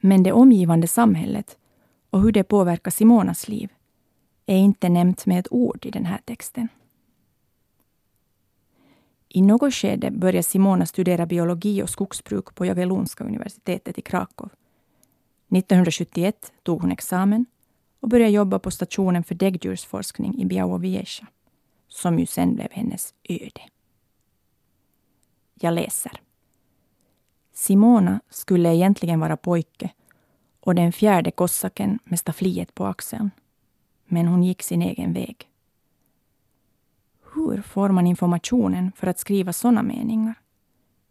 Men 0.00 0.22
det 0.22 0.32
omgivande 0.32 0.88
samhället 0.88 1.58
och 2.10 2.22
hur 2.22 2.32
det 2.32 2.44
påverkar 2.44 2.90
Simonas 2.90 3.48
liv 3.48 3.72
är 4.46 4.56
inte 4.56 4.88
nämnt 4.88 5.26
med 5.26 5.38
ett 5.38 5.52
ord 5.52 5.86
i 5.86 5.90
den 5.90 6.06
här 6.06 6.20
texten. 6.24 6.68
I 9.28 9.42
något 9.42 9.74
skede 9.74 10.10
började 10.10 10.42
Simona 10.42 10.86
studera 10.86 11.26
biologi 11.26 11.82
och 11.82 11.90
skogsbruk 11.90 12.54
på 12.54 12.66
Jagiellonska 12.66 13.24
universitetet 13.24 13.98
i 13.98 14.02
Krakow. 14.02 14.50
1971 15.48 16.52
tog 16.62 16.80
hon 16.80 16.92
examen 16.92 17.46
och 18.00 18.08
började 18.08 18.32
jobba 18.32 18.58
på 18.58 18.70
stationen 18.70 19.24
för 19.24 19.34
däggdjursforskning 19.34 20.38
i 20.38 20.44
Białowieża, 20.44 21.26
som 21.88 22.18
ju 22.18 22.26
sen 22.26 22.54
blev 22.54 22.68
hennes 22.70 23.14
öde. 23.28 23.60
Jag 25.54 25.74
läser. 25.74 26.20
Simona 27.52 28.20
skulle 28.30 28.74
egentligen 28.74 29.20
vara 29.20 29.36
pojke 29.36 29.90
och 30.60 30.74
den 30.74 30.92
fjärde 30.92 31.30
kossaken 31.30 31.98
med 32.04 32.18
staffliet 32.18 32.74
på 32.74 32.86
axeln. 32.86 33.30
Men 34.04 34.26
hon 34.26 34.42
gick 34.42 34.62
sin 34.62 34.82
egen 34.82 35.12
väg. 35.12 35.48
Hur 37.36 37.62
får 37.62 37.88
man 37.88 38.06
informationen 38.06 38.92
för 38.96 39.06
att 39.06 39.18
skriva 39.18 39.52
sådana 39.52 39.82
meningar? 39.82 40.34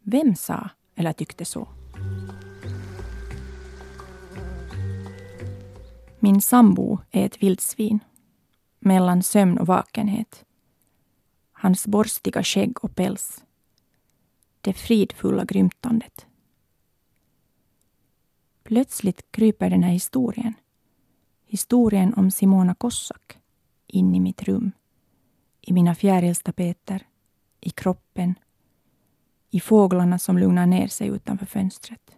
Vem 0.02 0.34
sa 0.34 0.70
eller 0.94 1.12
tyckte 1.12 1.44
så? 1.44 1.68
Min 6.20 6.40
sambo 6.40 6.98
är 7.10 7.26
ett 7.26 7.42
vildsvin. 7.42 8.00
Mellan 8.78 9.22
sömn 9.22 9.58
och 9.58 9.66
vakenhet. 9.66 10.44
Hans 11.52 11.86
borstiga 11.86 12.42
skägg 12.42 12.84
och 12.84 12.96
päls. 12.96 13.44
Det 14.60 14.72
fridfulla 14.72 15.44
grymtandet. 15.44 16.26
Plötsligt 18.62 19.32
kryper 19.32 19.70
den 19.70 19.82
här 19.82 19.92
historien, 19.92 20.54
historien 21.44 22.14
om 22.14 22.30
Simona 22.30 22.74
Kossak, 22.74 23.38
in 23.86 24.14
i 24.14 24.20
mitt 24.20 24.42
rum. 24.42 24.72
I 25.68 25.72
mina 25.72 25.94
fjärilstapeter, 25.94 27.06
i 27.60 27.70
kroppen, 27.70 28.34
i 29.50 29.60
fåglarna 29.60 30.18
som 30.18 30.38
lugnar 30.38 30.66
ner 30.66 30.88
sig 30.88 31.08
utanför 31.08 31.46
fönstret. 31.46 32.16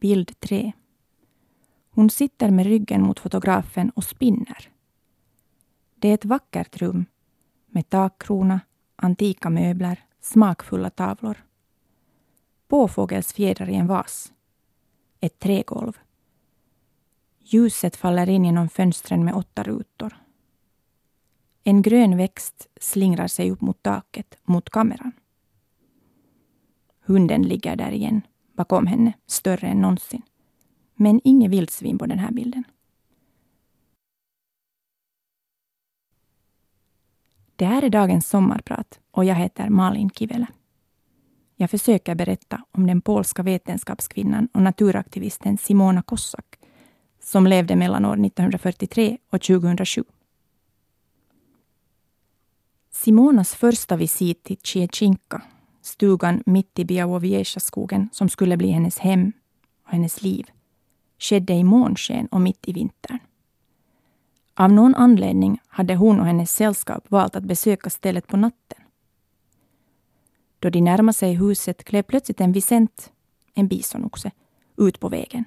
Bild 0.00 0.40
3. 0.40 0.72
Hon 1.90 2.10
sitter 2.10 2.50
med 2.50 2.66
ryggen 2.66 3.02
mot 3.02 3.20
fotografen 3.20 3.90
och 3.90 4.04
spinner. 4.04 4.70
Det 5.94 6.08
är 6.08 6.14
ett 6.14 6.24
vackert 6.24 6.76
rum 6.76 7.06
med 7.66 7.88
takkrona, 7.88 8.60
antika 8.96 9.50
möbler, 9.50 10.04
smakfulla 10.20 10.90
tavlor. 10.90 11.44
Påfågelsfjädrar 12.68 13.68
i 13.68 13.74
en 13.74 13.86
vas. 13.86 14.32
Ett 15.20 15.38
trägolv. 15.38 15.98
Ljuset 17.52 17.96
faller 17.96 18.28
in 18.28 18.44
genom 18.44 18.68
fönstren 18.68 19.24
med 19.24 19.34
åtta 19.34 19.62
rutor. 19.62 20.16
En 21.64 21.82
grön 21.82 22.16
växt 22.16 22.68
slingrar 22.80 23.26
sig 23.26 23.50
upp 23.50 23.60
mot 23.60 23.82
taket, 23.82 24.38
mot 24.44 24.70
kameran. 24.70 25.12
Hunden 27.00 27.42
ligger 27.42 27.76
där 27.76 27.90
igen, 27.90 28.22
bakom 28.52 28.86
henne, 28.86 29.12
större 29.26 29.66
än 29.68 29.80
någonsin. 29.80 30.22
Men 30.94 31.20
inget 31.24 31.50
vildsvin 31.50 31.98
på 31.98 32.06
den 32.06 32.18
här 32.18 32.30
bilden. 32.30 32.64
Det 37.56 37.64
här 37.64 37.82
är 37.82 37.90
dagens 37.90 38.28
sommarprat 38.28 39.00
och 39.10 39.24
jag 39.24 39.34
heter 39.34 39.68
Malin 39.68 40.10
Kivele. 40.10 40.46
Jag 41.56 41.70
försöker 41.70 42.14
berätta 42.14 42.64
om 42.70 42.86
den 42.86 43.00
polska 43.00 43.42
vetenskapskvinnan 43.42 44.48
och 44.52 44.62
naturaktivisten 44.62 45.58
Simona 45.58 46.02
Kossak 46.02 46.59
som 47.22 47.46
levde 47.46 47.76
mellan 47.76 48.04
år 48.04 48.12
1943 48.12 49.18
och 49.30 49.42
2007. 49.42 50.04
Simonas 52.90 53.54
första 53.54 53.96
visit 53.96 54.44
till 54.44 54.56
Chiechinka, 54.62 55.42
stugan 55.82 56.42
mitt 56.46 56.78
i 56.78 56.84
Białowieża-skogen 56.84 58.08
som 58.12 58.28
skulle 58.28 58.56
bli 58.56 58.70
hennes 58.70 58.98
hem 58.98 59.32
och 59.84 59.92
hennes 59.92 60.22
liv, 60.22 60.50
skedde 61.18 61.54
i 61.54 61.64
månsken 61.64 62.26
och 62.26 62.40
mitt 62.40 62.68
i 62.68 62.72
vintern. 62.72 63.18
Av 64.54 64.72
någon 64.72 64.94
anledning 64.94 65.60
hade 65.68 65.94
hon 65.94 66.20
och 66.20 66.26
hennes 66.26 66.50
sällskap 66.52 67.10
valt 67.10 67.36
att 67.36 67.44
besöka 67.44 67.90
stället 67.90 68.26
på 68.26 68.36
natten. 68.36 68.78
Då 70.58 70.70
de 70.70 70.80
närmade 70.80 71.18
sig 71.18 71.34
huset 71.34 71.84
klev 71.84 72.02
plötsligt 72.02 72.40
en 72.40 72.52
Vicent, 72.52 73.12
en 73.54 73.68
bisonoxe, 73.68 74.30
ut 74.76 75.00
på 75.00 75.08
vägen. 75.08 75.44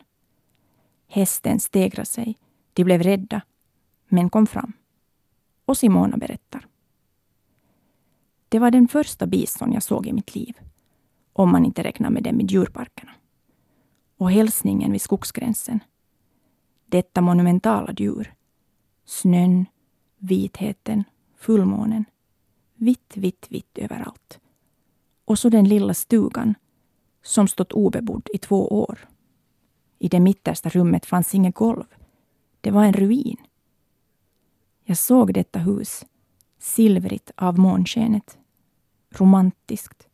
Hästen 1.13 1.59
stegrade 1.59 2.05
sig. 2.05 2.37
De 2.73 2.83
blev 2.83 3.03
rädda, 3.03 3.41
men 4.07 4.29
kom 4.29 4.47
fram. 4.47 4.73
Och 5.65 5.77
Simona 5.77 6.17
berättar. 6.17 6.67
Det 8.49 8.59
var 8.59 8.71
den 8.71 8.87
första 8.87 9.27
bison 9.27 9.73
jag 9.73 9.83
såg 9.83 10.07
i 10.07 10.13
mitt 10.13 10.35
liv, 10.35 10.57
om 11.33 11.51
man 11.51 11.65
inte 11.65 11.83
räknar 11.83 12.09
med 12.09 12.23
dem 12.23 12.41
i 12.41 12.43
djurparkerna. 12.43 13.11
Och 14.17 14.31
hälsningen 14.31 14.91
vid 14.91 15.01
skogsgränsen. 15.01 15.79
Detta 16.85 17.21
monumentala 17.21 17.93
djur. 17.97 18.33
Snön, 19.05 19.65
vitheten, 20.17 21.03
fullmånen. 21.35 22.05
Vitt, 22.75 23.17
vitt, 23.17 23.45
vitt 23.49 23.77
överallt. 23.77 24.39
Och 25.25 25.39
så 25.39 25.49
den 25.49 25.67
lilla 25.67 25.93
stugan 25.93 26.55
som 27.23 27.47
stått 27.47 27.71
obebodd 27.71 28.29
i 28.33 28.37
två 28.37 28.67
år. 28.67 29.12
I 30.03 30.07
det 30.07 30.19
mittersta 30.19 30.69
rummet 30.69 31.05
fanns 31.05 31.35
inget 31.35 31.55
golv. 31.55 31.85
Det 32.61 32.71
var 32.71 32.83
en 32.83 32.93
ruin. 32.93 33.37
Jag 34.83 34.97
såg 34.97 35.33
detta 35.33 35.59
hus, 35.59 36.05
silvrigt 36.59 37.31
av 37.35 37.59
månskenet. 37.59 38.37
Romantiskt. 39.09 40.07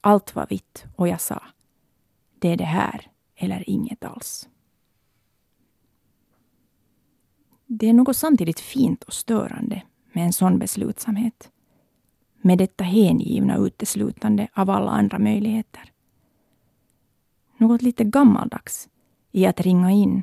Allt 0.00 0.34
var 0.34 0.46
vitt 0.50 0.84
och 0.96 1.08
jag 1.08 1.20
sa, 1.20 1.42
det 2.38 2.48
är 2.48 2.56
det 2.56 2.64
här 2.64 3.10
eller 3.36 3.70
inget 3.70 4.04
alls. 4.04 4.48
Det 7.66 7.88
är 7.88 7.92
något 7.92 8.16
samtidigt 8.16 8.60
fint 8.60 9.04
och 9.04 9.14
störande 9.14 9.82
med 10.12 10.24
en 10.24 10.32
sån 10.32 10.58
beslutsamhet. 10.58 11.50
Med 12.40 12.58
detta 12.58 12.84
hängivna 12.84 13.56
uteslutande 13.56 14.48
av 14.54 14.70
alla 14.70 14.90
andra 14.90 15.18
möjligheter. 15.18 15.92
Något 17.56 17.82
lite 17.82 18.04
gammaldags 18.04 18.88
i 19.38 19.46
att 19.46 19.60
ringa 19.60 19.90
in. 19.90 20.22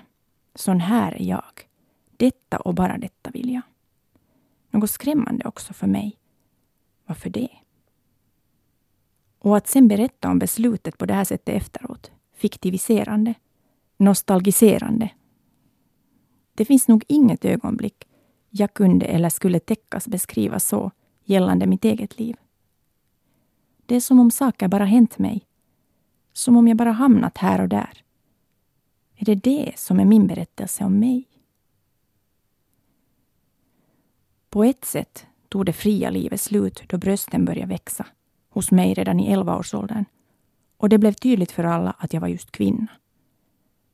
Sån 0.56 0.80
här 0.80 1.12
är 1.12 1.24
jag. 1.24 1.70
Detta 2.18 2.58
och 2.58 2.76
bara 2.76 2.98
detta 2.98 3.30
vill 3.32 3.54
jag. 3.54 3.62
Något 4.70 4.90
skrämmande 4.90 5.46
också 5.46 5.74
för 5.74 5.88
mig. 5.88 6.18
Varför 7.06 7.30
det? 7.30 7.50
Och 9.40 9.58
att 9.58 9.68
sen 9.68 9.88
berätta 9.88 10.30
om 10.30 10.40
beslutet 10.40 10.98
på 10.98 11.06
det 11.06 11.14
här 11.14 11.24
sättet 11.24 11.56
efteråt. 11.56 12.12
Fiktiviserande. 12.34 13.34
Nostalgiserande. 13.98 15.10
Det 16.54 16.66
finns 16.66 16.88
nog 16.88 17.04
inget 17.08 17.46
ögonblick 17.46 18.08
jag 18.50 18.74
kunde 18.74 19.06
eller 19.06 19.30
skulle 19.30 19.60
täckas 19.60 20.08
beskriva 20.08 20.60
så 20.60 20.92
gällande 21.24 21.68
mitt 21.68 21.86
eget 21.86 22.20
liv. 22.20 22.36
Det 23.86 23.96
är 23.96 24.00
som 24.00 24.20
om 24.20 24.32
saker 24.32 24.68
bara 24.68 24.86
hänt 24.86 25.18
mig. 25.20 25.46
Som 26.34 26.58
om 26.58 26.68
jag 26.68 26.78
bara 26.78 26.92
hamnat 26.92 27.38
här 27.38 27.62
och 27.62 27.70
där. 27.70 28.05
Är 29.16 29.26
det 29.26 29.36
det 29.36 29.74
som 29.76 30.00
är 30.00 30.06
min 30.06 30.28
berättelse 30.28 30.84
om 30.84 31.00
mig? 31.00 31.28
På 34.50 34.64
ett 34.64 34.86
sätt 34.86 35.26
tog 35.50 35.66
det 35.66 35.74
fria 35.74 36.10
livet 36.10 36.42
slut 36.42 36.84
då 36.88 36.98
brösten 36.98 37.46
började 37.46 37.68
växa 37.68 38.06
hos 38.50 38.72
mig 38.72 38.94
redan 38.94 39.20
i 39.20 39.36
11-årsåldern 39.36 40.06
och 40.78 40.90
det 40.90 40.98
blev 40.98 41.14
tydligt 41.14 41.52
för 41.52 41.64
alla 41.64 41.92
att 41.92 42.14
jag 42.14 42.22
var 42.22 42.28
just 42.28 42.52
kvinna. 42.52 42.88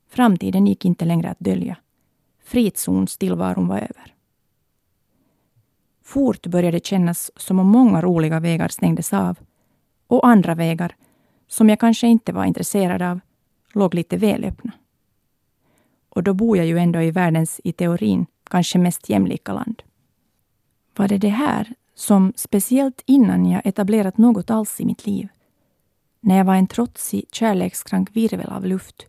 Framtiden 0.08 0.66
gick 0.66 0.84
inte 0.84 1.04
längre 1.04 1.30
att 1.30 1.38
dölja. 1.38 1.76
Frizonstillvaron 2.44 3.68
var 3.68 3.78
över. 3.78 4.14
Fort 6.02 6.46
började 6.46 6.76
det 6.76 6.86
kännas 6.86 7.30
som 7.36 7.58
om 7.58 7.66
många 7.66 8.02
roliga 8.02 8.40
vägar 8.40 8.68
stängdes 8.68 9.12
av 9.12 9.38
och 10.06 10.26
andra 10.26 10.54
vägar, 10.54 10.96
som 11.46 11.68
jag 11.68 11.80
kanske 11.80 12.06
inte 12.06 12.32
var 12.32 12.44
intresserad 12.44 13.02
av, 13.02 13.20
låg 13.72 13.94
lite 13.94 14.16
väl 14.16 14.44
öppna. 14.44 14.72
Och 16.14 16.22
då 16.22 16.34
bor 16.34 16.56
jag 16.56 16.66
ju 16.66 16.78
ändå 16.78 17.02
i 17.02 17.10
världens, 17.10 17.60
i 17.64 17.72
teorin, 17.72 18.26
kanske 18.44 18.78
mest 18.78 19.08
jämlika 19.08 19.52
land. 19.52 19.82
Var 20.96 21.08
det 21.08 21.18
det 21.18 21.28
här 21.28 21.74
som, 21.94 22.32
speciellt 22.36 23.02
innan 23.06 23.46
jag 23.46 23.66
etablerat 23.66 24.18
något 24.18 24.50
alls 24.50 24.80
i 24.80 24.84
mitt 24.84 25.06
liv, 25.06 25.28
när 26.20 26.36
jag 26.36 26.44
var 26.44 26.54
en 26.54 26.66
trotsig, 26.66 27.24
kärlekskrank 27.32 28.16
virvel 28.16 28.48
av 28.48 28.66
luft, 28.66 29.06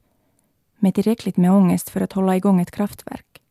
med 0.80 0.96
tillräckligt 0.96 1.38
med 1.38 1.52
ångest 1.52 1.90
för 1.90 2.02
att 2.02 2.14
hålla 2.14 2.36
igång 2.36 2.62
ett 2.62 2.72
kraftverk, 2.72 3.42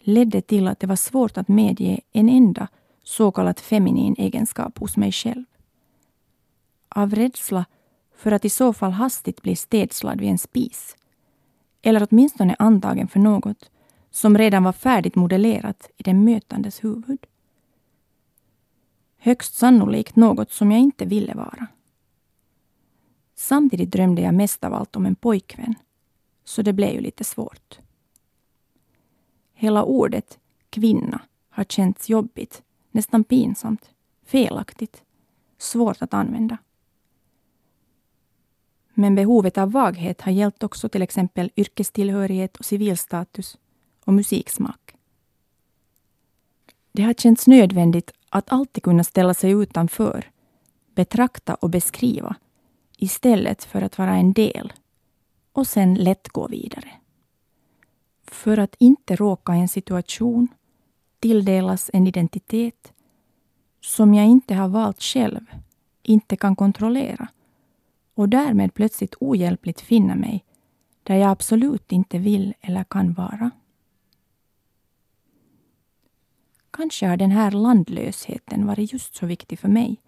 ledde 0.00 0.40
till 0.40 0.68
att 0.68 0.80
det 0.80 0.86
var 0.86 0.96
svårt 0.96 1.38
att 1.38 1.48
medge 1.48 2.00
en 2.12 2.28
enda 2.28 2.68
så 3.02 3.32
kallad 3.32 3.58
feminin 3.58 4.14
egenskap 4.18 4.78
hos 4.78 4.96
mig 4.96 5.12
själv. 5.12 5.44
Av 6.88 7.14
rädsla 7.14 7.64
för 8.16 8.32
att 8.32 8.44
i 8.44 8.50
så 8.50 8.72
fall 8.72 8.92
hastigt 8.92 9.42
bli 9.42 9.56
städslad 9.56 10.20
vid 10.20 10.30
en 10.30 10.38
spis, 10.38 10.96
eller 11.82 12.08
åtminstone 12.10 12.56
antagen 12.58 13.08
för 13.08 13.20
något 13.20 13.70
som 14.10 14.38
redan 14.38 14.64
var 14.64 14.72
färdigt 14.72 15.14
modellerat 15.14 15.90
i 15.96 16.02
den 16.02 16.24
mötandes 16.24 16.84
huvud. 16.84 17.26
Högst 19.18 19.54
sannolikt 19.54 20.16
något 20.16 20.52
som 20.52 20.72
jag 20.72 20.80
inte 20.80 21.04
ville 21.04 21.34
vara. 21.34 21.66
Samtidigt 23.34 23.92
drömde 23.92 24.22
jag 24.22 24.34
mest 24.34 24.64
av 24.64 24.74
allt 24.74 24.96
om 24.96 25.06
en 25.06 25.14
pojkvän, 25.14 25.74
så 26.44 26.62
det 26.62 26.72
blev 26.72 26.92
ju 26.92 27.00
lite 27.00 27.24
svårt. 27.24 27.78
Hela 29.54 29.84
ordet 29.84 30.38
kvinna 30.70 31.20
har 31.48 31.64
känts 31.64 32.08
jobbigt, 32.08 32.62
nästan 32.90 33.24
pinsamt, 33.24 33.90
felaktigt, 34.24 35.02
svårt 35.58 36.02
att 36.02 36.14
använda. 36.14 36.58
Men 39.00 39.14
behovet 39.14 39.58
av 39.58 39.72
vaghet 39.72 40.20
har 40.20 40.32
gällt 40.32 40.62
också 40.62 40.88
till 40.88 41.02
exempel 41.02 41.50
yrkestillhörighet 41.56 42.56
och 42.56 42.64
civilstatus 42.64 43.58
och 44.04 44.14
musiksmak. 44.14 44.94
Det 46.92 47.02
har 47.02 47.14
känts 47.14 47.46
nödvändigt 47.46 48.10
att 48.28 48.52
alltid 48.52 48.82
kunna 48.82 49.04
ställa 49.04 49.34
sig 49.34 49.50
utanför, 49.50 50.30
betrakta 50.94 51.54
och 51.54 51.70
beskriva 51.70 52.36
istället 52.96 53.64
för 53.64 53.82
att 53.82 53.98
vara 53.98 54.16
en 54.16 54.32
del 54.32 54.72
och 55.52 55.66
sen 55.66 55.94
lätt 55.94 56.28
gå 56.28 56.48
vidare. 56.48 56.90
För 58.24 58.58
att 58.58 58.74
inte 58.78 59.16
råka 59.16 59.56
i 59.56 59.60
en 59.60 59.68
situation, 59.68 60.48
tilldelas 61.20 61.90
en 61.92 62.06
identitet 62.06 62.92
som 63.80 64.14
jag 64.14 64.26
inte 64.26 64.54
har 64.54 64.68
valt 64.68 65.02
själv, 65.02 65.46
inte 66.02 66.36
kan 66.36 66.56
kontrollera 66.56 67.28
och 68.20 68.28
därmed 68.28 68.74
plötsligt 68.74 69.14
ohjälpligt 69.20 69.80
finna 69.80 70.14
mig 70.14 70.44
där 71.02 71.14
jag 71.14 71.30
absolut 71.30 71.92
inte 71.92 72.18
vill 72.18 72.54
eller 72.60 72.84
kan 72.84 73.12
vara. 73.12 73.50
Kanske 76.70 77.06
har 77.06 77.16
den 77.16 77.30
här 77.30 77.50
landlösheten 77.50 78.66
varit 78.66 78.92
just 78.92 79.14
så 79.14 79.26
viktig 79.26 79.58
för 79.58 79.68
mig 79.68 80.00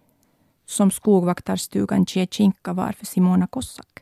som 0.67 0.91
skogvaktarstugan 0.91 2.07
Tjetjinka 2.07 2.73
var 2.73 2.93
för 2.93 3.07
Simona 3.07 3.47
Kossak. 3.47 4.01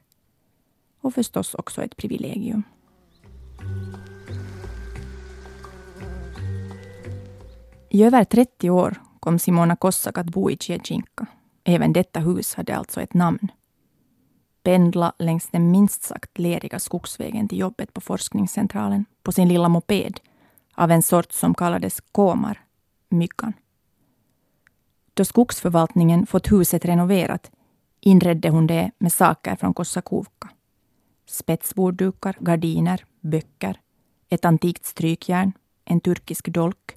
Och 1.01 1.15
förstås 1.15 1.55
också 1.55 1.83
ett 1.83 1.97
privilegium. 1.97 2.63
I 7.91 8.05
över 8.05 8.25
30 8.25 8.71
år 8.71 9.03
kom 9.21 9.39
Simona 9.39 9.77
Kossak 9.77 10.19
att 10.19 10.27
bo 10.27 10.51
i 10.51 10.57
Tjetjinka. 10.61 11.27
Även 11.65 11.93
detta 11.93 12.21
hus 12.21 12.55
hade 12.55 12.77
alltså 12.77 13.01
ett 13.01 13.15
namn. 13.15 13.49
Pendla 14.63 15.13
längs 15.19 15.47
den 15.47 15.71
minst 15.71 16.03
sagt 16.03 16.39
leriga 16.39 16.79
skogsvägen 16.79 17.49
till 17.49 17.59
jobbet 17.59 17.95
på 17.95 18.01
forskningscentralen 18.01 19.05
på 19.23 19.33
sin 19.33 19.49
lilla 19.49 19.69
moped 19.69 20.21
av 20.75 20.91
en 20.91 21.03
sort 21.03 21.33
som 21.33 21.55
kallades 21.55 22.01
komar, 22.13 22.61
myggan. 23.09 23.53
Då 25.15 25.25
skogsförvaltningen 25.25 26.27
fått 26.27 26.53
huset 26.53 26.85
renoverat 26.85 27.51
inredde 28.01 28.51
hon 28.51 28.67
det 28.67 28.91
med 28.99 29.13
saker 29.13 29.57
från 29.57 29.75
Kossakovka. 29.75 30.49
Spetsborddukar, 31.27 32.37
gardiner, 32.41 33.05
böcker, 33.21 33.81
ett 34.29 34.45
antikt 34.45 34.87
strykjärn, 34.87 35.53
en 35.85 36.01
turkisk 36.01 36.49
dolk, 36.49 36.97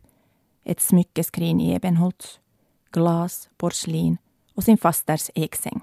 ett 0.63 0.81
smyckeskrin 0.81 1.59
i 1.59 1.73
ebenholts, 1.73 2.39
glas, 2.91 3.49
porslin 3.57 4.17
och 4.55 4.63
sin 4.63 4.77
fasters 4.77 5.31
eksäng. 5.35 5.81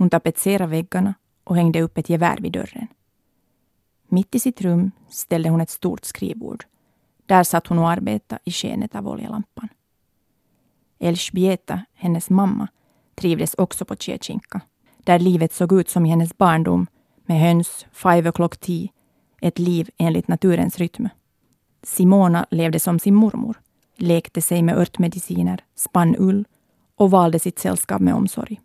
Hon 0.00 0.10
tapetserade 0.10 0.70
väggarna 0.70 1.14
och 1.44 1.56
hängde 1.56 1.82
upp 1.82 1.98
ett 1.98 2.08
gevär 2.08 2.38
vid 2.40 2.52
dörren. 2.52 2.86
Mitt 4.08 4.34
i 4.34 4.40
sitt 4.40 4.60
rum 4.60 4.90
ställde 5.08 5.48
hon 5.48 5.60
ett 5.60 5.70
stort 5.70 6.04
skrivbord. 6.04 6.64
Där 7.26 7.44
satt 7.44 7.66
hon 7.66 7.78
och 7.78 7.90
arbetade 7.90 8.40
i 8.44 8.50
skenet 8.50 8.94
av 8.94 9.08
oljelampan. 9.08 9.68
Elżbieta, 10.98 11.84
hennes 11.94 12.30
mamma, 12.30 12.68
trivdes 13.14 13.54
också 13.54 13.84
på 13.84 13.96
Tjetjinka, 13.96 14.60
där 14.98 15.18
livet 15.18 15.52
såg 15.52 15.72
ut 15.72 15.88
som 15.90 16.06
i 16.06 16.08
hennes 16.08 16.38
barndom 16.38 16.86
med 17.26 17.40
höns, 17.40 17.86
five 17.92 18.30
o'clock 18.30 18.56
tea, 18.56 18.88
ett 19.40 19.58
liv 19.58 19.90
enligt 19.98 20.28
naturens 20.28 20.78
rytm. 20.78 21.08
Simona 21.82 22.46
levde 22.50 22.80
som 22.80 22.98
sin 22.98 23.14
mormor, 23.14 23.60
lekte 23.96 24.42
sig 24.42 24.62
med 24.62 24.78
örtmediciner, 24.78 25.64
spann 25.74 26.16
ull 26.18 26.44
och 26.96 27.10
valde 27.10 27.38
sitt 27.38 27.58
sällskap 27.58 28.00
med 28.00 28.14
omsorg. 28.14 28.60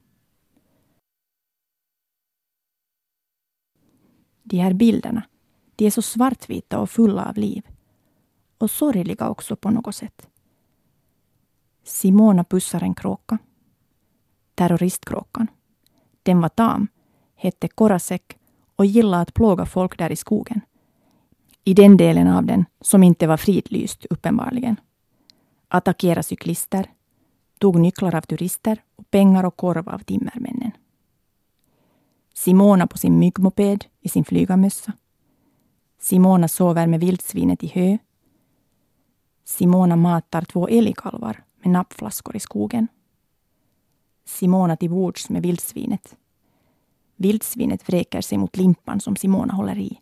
De 4.48 4.58
här 4.58 4.74
bilderna, 4.74 5.24
de 5.76 5.86
är 5.86 5.92
så 5.92 6.02
svartvita 6.02 6.80
och 6.80 6.90
fulla 6.90 7.26
av 7.26 7.38
liv. 7.38 7.64
Och 8.58 8.72
sorgliga 8.72 9.30
också 9.30 9.56
på 9.56 9.70
något 9.70 9.96
sätt. 9.96 10.28
Simona 11.84 12.44
pussar 12.44 12.84
en 12.84 12.96
kråka. 12.96 13.38
Terroristkråkan. 14.56 15.48
Den 16.24 16.42
var 16.42 16.50
tam, 16.50 16.88
hette 17.36 17.68
Korasek 17.68 18.38
och 18.76 18.86
gillade 18.86 19.22
att 19.22 19.34
plåga 19.34 19.66
folk 19.66 19.98
där 19.98 20.12
i 20.12 20.16
skogen. 20.16 20.62
I 21.64 21.74
den 21.74 21.98
delen 21.98 22.28
av 22.28 22.46
den 22.46 22.66
som 22.82 23.04
inte 23.04 23.28
var 23.28 23.38
fridlyst, 23.38 24.06
uppenbarligen. 24.06 24.76
Attackera 25.68 26.24
cyklister, 26.24 26.92
tog 27.60 27.80
nycklar 27.80 28.16
av 28.16 28.22
turister 28.22 28.84
och 28.96 29.12
pengar 29.12 29.44
och 29.44 29.58
korv 29.58 29.90
av 29.90 30.00
timmermännen. 30.00 30.72
Simona 32.38 32.88
på 32.88 32.98
sin 32.98 33.20
myggmoped 33.20 33.86
i 34.02 34.10
sin 34.10 34.26
flygarmössa. 34.26 34.94
Simona 36.00 36.48
sover 36.48 36.88
med 36.88 37.00
vildsvinet 37.00 37.64
i 37.64 37.68
hö. 37.68 37.98
Simona 39.44 39.96
matar 39.96 40.42
två 40.42 40.68
älgkalvar 40.68 41.44
med 41.64 41.72
nappflaskor 41.72 42.36
i 42.36 42.40
skogen. 42.40 42.88
Simona 44.26 44.76
till 44.76 44.90
bords 44.90 45.30
med 45.30 45.42
vildsvinet. 45.42 46.18
Vildsvinet 47.16 47.90
vräker 47.90 48.22
sig 48.22 48.38
mot 48.38 48.58
limpan 48.58 49.00
som 49.00 49.16
Simona 49.16 49.54
håller 49.54 49.78
i. 49.78 50.00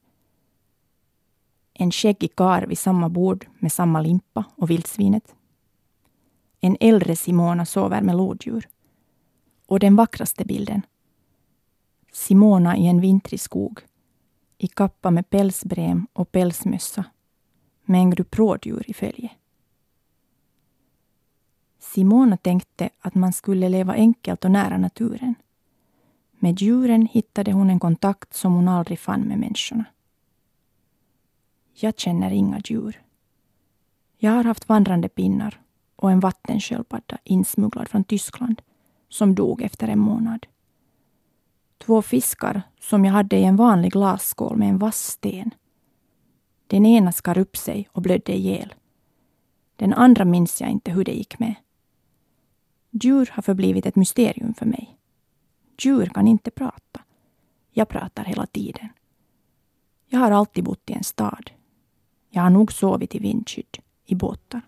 En 1.74 1.92
skäggig 1.92 2.36
kar 2.36 2.62
vid 2.62 2.78
samma 2.78 3.10
bord 3.10 3.46
med 3.60 3.72
samma 3.72 4.02
limpa 4.02 4.44
och 4.56 4.70
vildsvinet. 4.70 5.36
En 6.60 6.78
äldre 6.80 7.16
Simona 7.16 7.66
sover 7.66 8.02
med 8.02 8.16
lodjur. 8.16 8.70
Och 9.68 9.80
den 9.80 9.96
vackraste 9.96 10.46
bilden. 10.46 10.82
Simona 12.16 12.78
i 12.78 12.88
en 12.88 13.02
vintrig 13.02 13.40
skog. 13.40 13.80
I 14.58 14.68
kappa 14.68 15.12
med 15.12 15.30
pälsbrem 15.30 16.08
och 16.14 16.32
pälsmössa. 16.32 17.06
Med 17.86 18.00
en 18.00 18.10
grupp 18.10 18.38
rådjur 18.38 18.84
i 18.88 18.94
följe. 18.94 19.32
Simona 21.80 22.38
tänkte 22.38 22.90
att 23.00 23.16
man 23.16 23.34
skulle 23.34 23.70
leva 23.70 23.94
enkelt 23.94 24.46
och 24.46 24.52
nära 24.52 24.78
naturen. 24.78 25.36
Med 26.32 26.62
djuren 26.62 27.06
hittade 27.06 27.52
hon 27.52 27.70
en 27.70 27.80
kontakt 27.80 28.34
som 28.34 28.54
hon 28.54 28.68
aldrig 28.68 29.00
fann 29.00 29.22
med 29.22 29.40
människorna. 29.40 29.86
Jag 31.74 32.00
känner 32.00 32.32
inga 32.32 32.60
djur. 32.66 33.02
Jag 34.18 34.32
har 34.32 34.44
haft 34.44 34.70
vandrande 34.70 35.10
pinnar 35.10 35.62
och 35.96 36.12
en 36.12 36.20
vattensköldpadda 36.20 37.18
insmugglad 37.24 37.88
från 37.88 38.04
Tyskland 38.04 38.62
som 39.10 39.36
dog 39.36 39.62
efter 39.62 39.88
en 39.88 40.00
månad. 40.00 40.46
Två 41.86 42.02
fiskar 42.02 42.62
som 42.80 43.06
jag 43.06 43.14
hade 43.14 43.38
i 43.38 43.44
en 43.44 43.56
vanlig 43.56 43.92
glasskål 43.92 44.58
med 44.58 44.70
en 44.70 44.78
vass 44.78 45.04
sten. 45.04 45.54
Den 46.68 46.86
ena 46.86 47.12
skar 47.12 47.38
upp 47.38 47.58
sig 47.58 47.90
och 47.92 48.02
blödde 48.02 48.34
ihjäl. 48.34 48.74
Den 49.76 49.94
andra 49.94 50.26
minns 50.26 50.62
jag 50.62 50.70
inte 50.70 50.92
hur 50.92 51.04
det 51.04 51.12
gick 51.12 51.40
med. 51.40 51.56
Djur 52.92 53.30
har 53.34 53.42
förblivit 53.42 53.86
ett 53.86 53.96
mysterium 53.96 54.54
för 54.54 54.66
mig. 54.66 54.98
Djur 55.80 56.06
kan 56.06 56.28
inte 56.28 56.52
prata. 56.52 57.02
Jag 57.72 57.90
pratar 57.90 58.24
hela 58.24 58.46
tiden. 58.46 58.90
Jag 60.08 60.20
har 60.20 60.32
alltid 60.32 60.64
bott 60.64 60.90
i 60.90 60.94
en 60.94 61.04
stad. 61.04 61.52
Jag 62.30 62.42
har 62.42 62.50
nog 62.50 62.74
sovit 62.74 63.16
i 63.16 63.20
vindskydd, 63.20 63.78
i 64.06 64.16
båtar. 64.16 64.62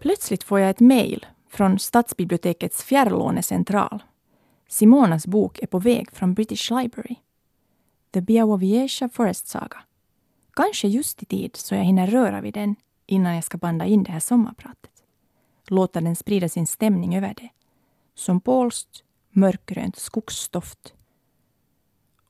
Plötsligt 0.00 0.44
får 0.44 0.60
jag 0.60 0.70
ett 0.70 0.80
mejl 0.80 1.26
från 1.50 1.78
Stadsbibliotekets 1.78 2.82
fjärrlånecentral. 2.82 4.02
Simonas 4.68 5.26
bok 5.26 5.58
är 5.58 5.66
på 5.66 5.78
väg 5.78 6.12
från 6.12 6.34
British 6.34 6.70
Library. 6.70 7.16
The 8.10 8.20
Białowiesza 8.20 9.08
Forest 9.08 9.48
Saga. 9.48 9.82
Kanske 10.52 10.88
just 10.88 11.22
i 11.22 11.26
tid 11.26 11.56
så 11.56 11.74
jag 11.74 11.84
hinner 11.84 12.06
röra 12.06 12.40
vid 12.40 12.54
den 12.54 12.76
innan 13.06 13.34
jag 13.34 13.44
ska 13.44 13.58
banda 13.58 13.84
in 13.86 14.02
det 14.02 14.12
här 14.12 14.20
sommarpratet. 14.20 14.90
Låta 15.66 16.00
den 16.00 16.16
sprida 16.16 16.48
sin 16.48 16.66
stämning 16.66 17.16
över 17.16 17.34
det. 17.34 17.48
Som 18.14 18.40
polskt, 18.40 19.04
mörkgrönt 19.30 19.96
skogsstoft. 19.96 20.94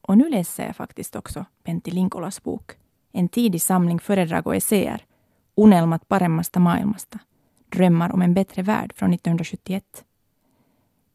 Och 0.00 0.18
nu 0.18 0.28
läser 0.28 0.66
jag 0.66 0.76
faktiskt 0.76 1.16
också 1.16 1.44
Pentti 1.62 1.90
Linkolas 1.90 2.42
bok. 2.42 2.72
En 3.12 3.28
tidig 3.28 3.62
samling 3.62 4.00
föredrag 4.00 4.46
och 4.46 4.56
essäer. 4.56 5.04
Unelmat 5.54 6.08
paremmasta 6.08 6.60
maailmasta. 6.60 7.18
Drömmar 7.68 8.12
om 8.12 8.22
en 8.22 8.34
bättre 8.34 8.62
värld 8.62 8.92
från 8.96 9.12
1971. 9.12 10.04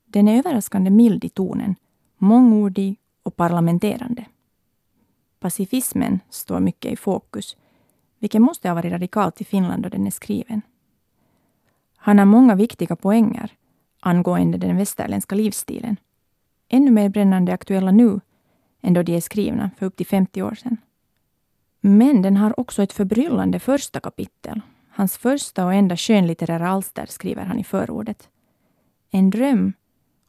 Den 0.06 0.28
är 0.28 0.38
överraskande 0.38 0.90
mild 0.90 1.26
i 1.26 1.30
tonen, 1.30 1.76
mångordig 2.18 3.00
och 3.24 3.36
parlamenterande. 3.36 4.26
Pacifismen 5.40 6.20
står 6.30 6.60
mycket 6.60 6.92
i 6.92 6.96
fokus, 6.96 7.58
vilket 8.20 8.42
måste 8.42 8.68
ha 8.68 8.76
varit 8.76 8.92
radikalt 8.92 9.42
i 9.42 9.46
Finland 9.46 9.84
då 9.84 9.90
den 9.90 10.08
är 10.08 10.12
skriven. 10.12 10.62
Han 11.96 12.20
har 12.20 12.26
många 12.26 12.56
viktiga 12.56 12.96
poänger 12.96 13.52
angående 14.00 14.58
den 14.58 14.78
västerländska 14.78 15.36
livsstilen. 15.36 15.98
Ännu 16.68 16.92
mer 16.92 17.10
brännande 17.10 17.54
aktuella 17.54 17.92
nu 17.92 18.20
än 18.82 18.94
då 18.94 19.04
de 19.04 19.16
är 19.16 19.22
skrivna 19.22 19.72
för 19.78 19.86
upp 19.86 19.96
till 19.96 20.06
50 20.06 20.42
år 20.42 20.56
sedan. 20.56 20.78
Men 21.82 22.22
den 22.22 22.38
har 22.38 22.60
också 22.60 22.84
ett 22.84 22.94
förbryllande 22.94 23.60
första 23.60 24.00
kapitel. 24.00 24.62
Hans 24.96 25.18
första 25.18 25.66
och 25.66 25.74
enda 25.74 25.98
skönlitterära 25.98 26.70
alster 26.70 27.06
skriver 27.06 27.46
han 27.46 27.60
i 27.60 27.64
förordet. 27.64 28.30
En 29.12 29.30
dröm 29.30 29.74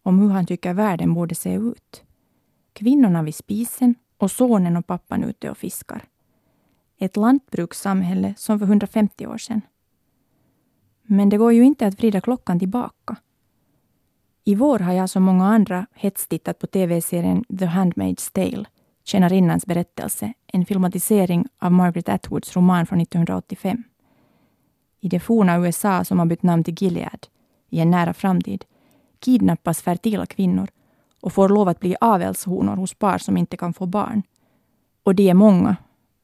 om 0.02 0.18
hur 0.18 0.28
han 0.28 0.46
tycker 0.46 0.74
världen 0.74 1.14
borde 1.14 1.34
se 1.34 1.54
ut. 1.54 2.02
Kvinnorna 2.72 3.22
vid 3.22 3.34
spisen 3.34 3.94
och 4.18 4.30
sonen 4.30 4.76
och 4.76 4.86
pappan 4.86 5.24
ute 5.24 5.50
och 5.50 5.58
fiskar. 5.58 6.04
Ett 6.98 7.16
lantbrukssamhälle 7.16 8.34
som 8.36 8.58
för 8.58 8.66
150 8.66 9.26
år 9.26 9.38
sedan. 9.38 9.60
Men 11.02 11.28
det 11.28 11.36
går 11.36 11.52
ju 11.52 11.62
inte 11.64 11.86
att 11.86 11.98
vrida 11.98 12.20
klockan 12.20 12.58
tillbaka. 12.58 13.16
I 14.44 14.54
vår 14.54 14.78
har 14.78 14.92
jag 14.92 15.10
som 15.10 15.22
många 15.22 15.46
andra 15.46 15.86
hetstittat 15.94 16.58
på 16.58 16.66
tv-serien 16.66 17.44
The 17.58 17.66
Handmaid's 17.66 18.32
Tale, 18.32 18.64
Tjänarinnans 19.04 19.66
berättelse, 19.66 20.32
en 20.46 20.66
filmatisering 20.66 21.46
av 21.58 21.72
Margaret 21.72 22.08
Atwoods 22.08 22.56
roman 22.56 22.86
från 22.86 23.00
1985. 23.00 23.84
I 25.04 25.08
det 25.08 25.20
forna 25.20 25.58
USA 25.58 26.04
som 26.04 26.18
har 26.18 26.26
bytt 26.26 26.42
namn 26.42 26.64
till 26.64 26.74
Gilead, 26.82 27.26
i 27.70 27.80
en 27.80 27.90
nära 27.90 28.14
framtid, 28.14 28.64
kidnappas 29.20 29.82
fertila 29.82 30.26
kvinnor 30.26 30.68
och 31.20 31.32
får 31.32 31.48
lov 31.48 31.68
att 31.68 31.80
bli 31.80 31.96
avelshonor 32.00 32.76
hos 32.76 32.94
par 32.94 33.18
som 33.18 33.36
inte 33.36 33.56
kan 33.56 33.72
få 33.72 33.86
barn. 33.86 34.22
Och 35.02 35.14
de 35.14 35.30
är 35.30 35.34
många, 35.34 35.76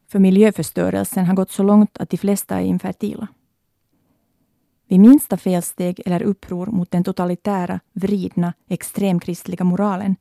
för 0.08 0.18
miljöförstörelsen 0.18 1.26
har 1.26 1.34
gått 1.34 1.50
så 1.50 1.62
långt 1.62 1.98
att 1.98 2.10
de 2.10 2.16
flesta 2.16 2.60
är 2.60 2.64
infertila. 2.64 3.28
Vid 4.88 5.00
minsta 5.00 5.36
felsteg 5.36 6.00
eller 6.06 6.22
uppror 6.22 6.66
mot 6.66 6.90
den 6.90 7.04
totalitära, 7.04 7.80
vridna, 7.92 8.52
extremkristliga 8.68 9.64
moralen 9.64 10.16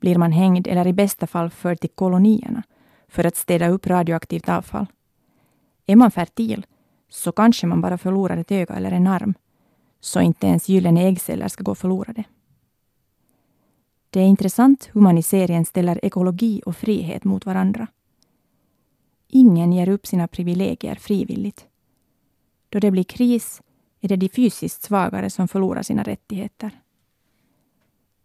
blir 0.00 0.18
man 0.18 0.32
hängd 0.32 0.66
eller 0.66 0.86
i 0.86 0.92
bästa 0.92 1.26
fall 1.26 1.50
förd 1.50 1.80
till 1.80 1.90
kolonierna 1.90 2.62
för 3.08 3.24
att 3.24 3.36
städa 3.36 3.68
upp 3.68 3.86
radioaktivt 3.86 4.48
avfall. 4.48 4.86
Är 5.86 5.96
man 5.96 6.10
fertil 6.10 6.66
så 7.12 7.32
kanske 7.32 7.66
man 7.66 7.80
bara 7.80 7.98
förlorar 7.98 8.36
ett 8.36 8.52
öga 8.52 8.74
eller 8.74 8.92
en 8.92 9.06
arm, 9.06 9.34
så 10.00 10.20
inte 10.20 10.46
ens 10.46 10.68
gyllene 10.68 11.08
äggceller 11.08 11.48
ska 11.48 11.62
gå 11.62 11.74
förlorade. 11.74 12.24
Det 14.10 14.20
är 14.20 14.24
intressant 14.24 14.90
hur 14.92 15.00
man 15.00 15.18
i 15.18 15.22
serien 15.22 15.64
ställer 15.64 16.04
ekologi 16.04 16.62
och 16.66 16.76
frihet 16.76 17.24
mot 17.24 17.46
varandra. 17.46 17.86
Ingen 19.28 19.72
ger 19.72 19.88
upp 19.88 20.06
sina 20.06 20.28
privilegier 20.28 20.94
frivilligt. 20.94 21.66
Då 22.68 22.78
det 22.78 22.90
blir 22.90 23.04
kris 23.04 23.62
är 24.00 24.08
det 24.08 24.16
de 24.16 24.28
fysiskt 24.28 24.82
svagare 24.82 25.30
som 25.30 25.48
förlorar 25.48 25.82
sina 25.82 26.02
rättigheter. 26.02 26.80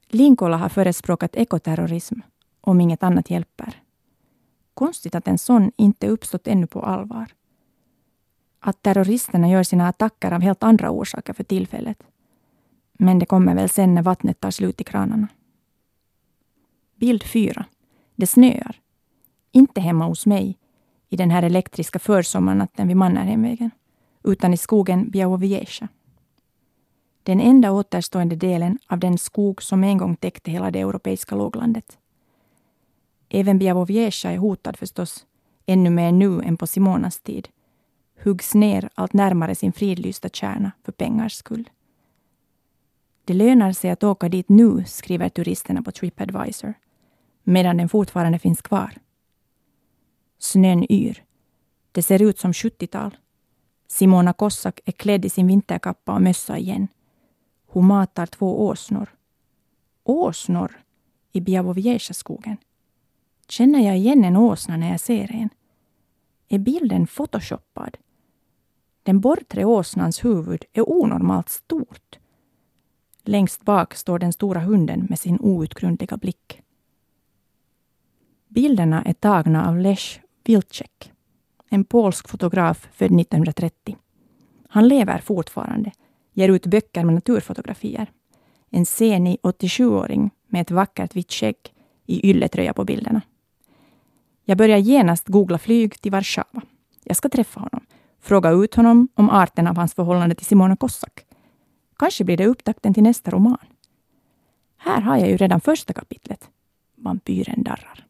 Linkola 0.07 0.57
har 0.57 0.69
förespråkat 0.69 1.35
ekoterrorism 1.35 2.19
om 2.61 2.81
inget 2.81 3.03
annat 3.03 3.29
hjälper. 3.29 3.81
Konstigt 4.73 5.15
att 5.15 5.27
en 5.27 5.37
sån 5.37 5.71
inte 5.75 6.07
uppstått 6.07 6.47
ännu 6.47 6.67
på 6.67 6.81
allvar. 6.81 7.33
Att 8.67 8.81
terroristerna 8.81 9.49
gör 9.49 9.63
sina 9.63 9.87
attacker 9.87 10.31
av 10.31 10.41
helt 10.41 10.63
andra 10.63 10.91
orsaker 10.91 11.33
för 11.33 11.43
tillfället. 11.43 12.03
Men 12.93 13.19
det 13.19 13.25
kommer 13.25 13.55
väl 13.55 13.69
sen 13.69 13.95
när 13.95 14.01
vattnet 14.01 14.39
tar 14.39 14.51
slut 14.51 14.81
i 14.81 14.83
kranarna. 14.83 15.27
Bild 16.95 17.23
4. 17.23 17.65
Det 18.15 18.27
snöar. 18.27 18.81
Inte 19.51 19.81
hemma 19.81 20.05
hos 20.05 20.25
mig, 20.25 20.57
i 21.09 21.15
den 21.15 21.31
här 21.31 21.43
elektriska 21.43 21.99
försommarnatten 21.99 22.87
vid 22.87 22.97
Mannerheimvägen 22.97 23.71
utan 24.23 24.53
i 24.53 24.57
skogen 24.57 25.09
Białowieża. 25.09 25.87
Den 27.23 27.41
enda 27.41 27.71
återstående 27.71 28.35
delen 28.35 28.79
av 28.87 28.99
den 28.99 29.17
skog 29.17 29.63
som 29.63 29.83
en 29.83 29.97
gång 29.97 30.15
täckte 30.15 30.51
hela 30.51 30.71
det 30.71 30.79
europeiska 30.79 31.35
låglandet. 31.35 31.97
Även 33.29 33.59
Białowieża 33.59 34.31
är 34.31 34.37
hotad 34.37 34.77
förstås, 34.77 35.25
ännu 35.65 35.89
mer 35.89 36.11
nu 36.11 36.41
än 36.41 36.57
på 36.57 36.67
Simonas 36.67 37.19
tid. 37.19 37.47
Huggs 38.23 38.55
ner 38.55 38.89
allt 38.95 39.13
närmare 39.13 39.55
sin 39.55 39.73
fridlysta 39.73 40.29
kärna 40.29 40.71
för 40.83 40.91
pengars 40.91 41.33
skull. 41.33 41.69
Det 43.25 43.33
lönar 43.33 43.71
sig 43.71 43.89
att 43.89 44.03
åka 44.03 44.29
dit 44.29 44.49
nu, 44.49 44.83
skriver 44.85 45.29
turisterna 45.29 45.81
på 45.81 45.91
Tripadvisor, 45.91 46.73
medan 47.43 47.77
den 47.77 47.89
fortfarande 47.89 48.39
finns 48.39 48.61
kvar. 48.61 48.97
Snön 50.39 50.91
yr. 50.91 51.23
Det 51.91 52.03
ser 52.03 52.21
ut 52.21 52.39
som 52.39 52.51
70-tal. 52.51 53.17
Simona 53.87 54.33
Kossak 54.33 54.79
är 54.85 54.91
klädd 54.91 55.25
i 55.25 55.29
sin 55.29 55.47
vinterkappa 55.47 56.13
och 56.13 56.21
mössa 56.21 56.57
igen. 56.57 56.87
Hon 57.67 57.85
matar 57.85 58.25
två 58.25 58.67
åsnor. 58.67 59.09
Åsnor 60.03 60.81
i 61.31 61.41
Biavoviesja-skogen. 61.41 62.57
Känner 63.47 63.79
jag 63.79 63.97
igen 63.97 64.23
en 64.23 64.37
åsna 64.37 64.77
när 64.77 64.91
jag 64.91 64.99
ser 64.99 65.31
en? 65.31 65.49
Är 66.47 66.59
bilden 66.59 67.07
photoshoppad? 67.07 67.97
Den 69.07 69.19
bortre 69.19 69.65
åsnans 69.65 70.25
huvud 70.25 70.65
är 70.73 70.89
onormalt 70.89 71.49
stort. 71.49 72.19
Längst 73.23 73.61
bak 73.61 73.95
står 73.95 74.19
den 74.19 74.33
stora 74.33 74.59
hunden 74.59 75.07
med 75.09 75.19
sin 75.19 75.39
outgrundliga 75.39 76.17
blick. 76.17 76.61
Bilderna 78.47 79.03
är 79.03 79.13
tagna 79.13 79.69
av 79.69 79.77
Lech 79.77 80.21
Wilczek, 80.43 81.11
en 81.69 81.83
polsk 81.83 82.29
fotograf 82.29 82.87
född 82.91 83.19
1930. 83.19 83.97
Han 84.69 84.87
lever 84.87 85.19
fortfarande, 85.19 85.91
ger 86.33 86.49
ut 86.49 86.65
böcker 86.65 87.03
med 87.03 87.13
naturfotografier. 87.13 88.11
En 88.69 88.85
senig 88.85 89.37
87-åring 89.43 90.31
med 90.47 90.61
ett 90.61 90.71
vackert 90.71 91.15
vitt 91.15 91.31
skägg 91.31 91.73
i 92.05 92.29
ylletröja 92.29 92.73
på 92.73 92.85
bilderna. 92.85 93.21
Jag 94.45 94.57
börjar 94.57 94.77
genast 94.77 95.27
googla 95.27 95.57
flyg 95.57 96.01
till 96.01 96.11
Warszawa. 96.11 96.61
Jag 97.03 97.17
ska 97.17 97.29
träffa 97.29 97.59
honom, 97.59 97.85
fråga 98.27 98.51
ut 98.51 98.75
honom 98.75 99.07
om 99.15 99.29
arten 99.29 99.67
av 99.67 99.77
hans 99.77 99.93
förhållande 99.93 100.35
till 100.35 100.45
Simona 100.45 100.75
Kossak. 100.75 101.25
Kanske 101.99 102.23
blir 102.23 102.37
det 102.37 102.47
upptakten 102.47 102.93
till 102.93 103.03
nästa 103.03 103.31
roman. 103.31 103.65
Här 104.77 105.01
har 105.01 105.17
jag 105.17 105.29
ju 105.29 105.37
redan 105.37 105.61
första 105.61 105.93
kapitlet. 105.93 106.49
Vampyren 106.95 107.63
darrar. 107.63 108.05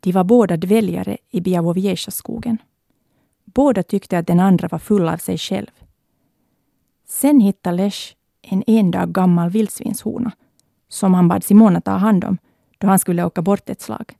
De 0.00 0.12
var 0.12 0.24
båda 0.24 0.56
dväljare 0.56 1.16
i 1.30 1.40
Biavoviesja-skogen. 1.40 2.58
Båda 3.44 3.82
tyckte 3.82 4.18
att 4.18 4.26
den 4.26 4.40
andra 4.40 4.68
var 4.68 4.78
full 4.78 5.08
av 5.08 5.16
sig 5.16 5.38
själv. 5.38 5.70
Sen 7.06 7.40
hittade 7.40 7.76
Lech 7.76 8.16
en 8.42 8.62
en 8.66 8.90
dag 8.90 9.12
gammal 9.12 9.50
vildsvinshona 9.50 10.32
som 10.88 11.14
han 11.14 11.28
bad 11.28 11.44
Simona 11.44 11.80
ta 11.80 11.90
hand 11.90 12.24
om 12.24 12.38
då 12.78 12.86
han 12.86 12.98
skulle 12.98 13.24
åka 13.24 13.42
bort 13.42 13.70
ett 13.70 13.80
slag. 13.80 14.16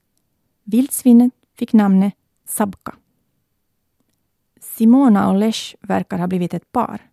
Vildsvinet 0.64 1.32
fick 1.59 1.72
namnet 1.72 2.14
Sabka. 2.44 2.94
Simona 4.77 5.29
och 5.29 5.37
Lech 5.37 5.77
verkar 5.81 6.19
ha 6.19 6.27
blivit 6.27 6.55
ett 6.55 6.73
par. 6.73 7.11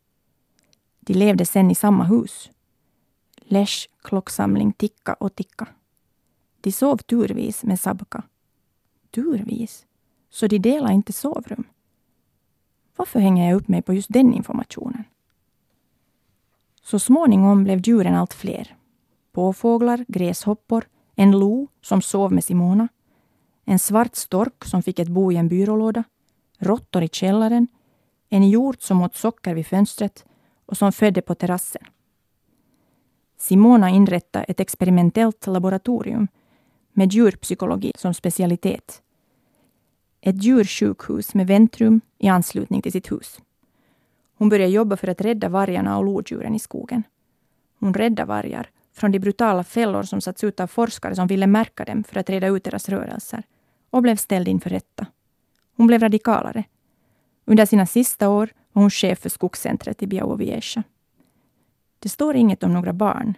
De 0.99 1.13
levde 1.13 1.45
sen 1.45 1.71
i 1.71 1.75
samma 1.75 2.03
hus. 2.03 2.51
Lech 3.35 3.89
klocksamling 4.01 4.73
ticka 4.73 5.13
och 5.13 5.35
ticka. 5.35 5.67
De 6.61 6.71
sov 6.71 6.97
turvis 6.97 7.63
med 7.63 7.79
Sabka. 7.79 8.23
Turvis? 9.11 9.85
Så 10.29 10.47
de 10.47 10.59
delar 10.59 10.91
inte 10.91 11.13
sovrum? 11.13 11.63
Varför 12.95 13.19
hänger 13.19 13.49
jag 13.49 13.55
upp 13.55 13.67
mig 13.67 13.81
på 13.81 13.93
just 13.93 14.13
den 14.13 14.33
informationen? 14.33 15.03
Så 16.81 16.99
småningom 16.99 17.63
blev 17.63 17.81
djuren 17.87 18.15
allt 18.15 18.33
fler. 18.33 18.75
Påfåglar, 19.31 20.05
gräshoppor, 20.07 20.85
en 21.15 21.31
lo 21.31 21.67
som 21.81 22.01
sov 22.01 22.33
med 22.33 22.43
Simona, 22.43 22.87
en 23.65 23.79
svart 23.79 24.15
stork 24.15 24.65
som 24.65 24.83
fick 24.83 24.99
ett 24.99 25.07
bo 25.07 25.31
i 25.31 25.35
en 25.35 25.47
byrålåda, 25.47 26.03
råttor 26.59 27.03
i 27.03 27.07
källaren, 27.07 27.67
en 28.29 28.49
hjort 28.49 28.81
som 28.81 29.01
åt 29.01 29.15
socker 29.15 29.55
vid 29.55 29.67
fönstret 29.67 30.25
och 30.65 30.77
som 30.77 30.91
födde 30.91 31.21
på 31.21 31.35
terrassen. 31.35 31.83
Simona 33.37 33.89
inrättade 33.89 34.45
ett 34.45 34.59
experimentellt 34.59 35.47
laboratorium 35.47 36.27
med 36.93 37.13
djurpsykologi 37.13 37.91
som 37.95 38.13
specialitet. 38.13 39.01
Ett 40.21 40.43
djursjukhus 40.43 41.33
med 41.33 41.47
väntrum 41.47 42.01
i 42.17 42.27
anslutning 42.27 42.81
till 42.81 42.91
sitt 42.91 43.11
hus. 43.11 43.39
Hon 44.37 44.49
började 44.49 44.71
jobba 44.71 44.97
för 44.97 45.07
att 45.07 45.21
rädda 45.21 45.49
vargarna 45.49 45.97
och 45.97 46.05
lodjuren 46.05 46.55
i 46.55 46.59
skogen. 46.59 47.03
Hon 47.79 47.93
räddade 47.93 48.27
vargar 48.27 48.69
från 48.93 49.11
de 49.11 49.19
brutala 49.19 49.63
fällor 49.63 50.03
som 50.03 50.21
satts 50.21 50.43
ut 50.43 50.59
av 50.59 50.67
forskare 50.67 51.15
som 51.15 51.27
ville 51.27 51.47
märka 51.47 51.85
dem 51.85 52.03
för 52.03 52.19
att 52.19 52.29
reda 52.29 52.47
ut 52.47 52.63
deras 52.63 52.89
rörelser 52.89 53.43
och 53.89 54.01
blev 54.01 54.15
ställd 54.15 54.47
inför 54.47 54.69
rätta. 54.69 55.05
Hon 55.75 55.87
blev 55.87 56.01
radikalare. 56.01 56.63
Under 57.45 57.65
sina 57.65 57.85
sista 57.85 58.29
år 58.29 58.53
var 58.73 58.81
hon 58.81 58.89
chef 58.89 59.19
för 59.19 59.29
skogscentret 59.29 60.03
i 60.03 60.07
Białowieża. 60.07 60.83
Det 61.99 62.09
står 62.09 62.35
inget 62.35 62.63
om 62.63 62.73
några 62.73 62.93
barn. 62.93 63.33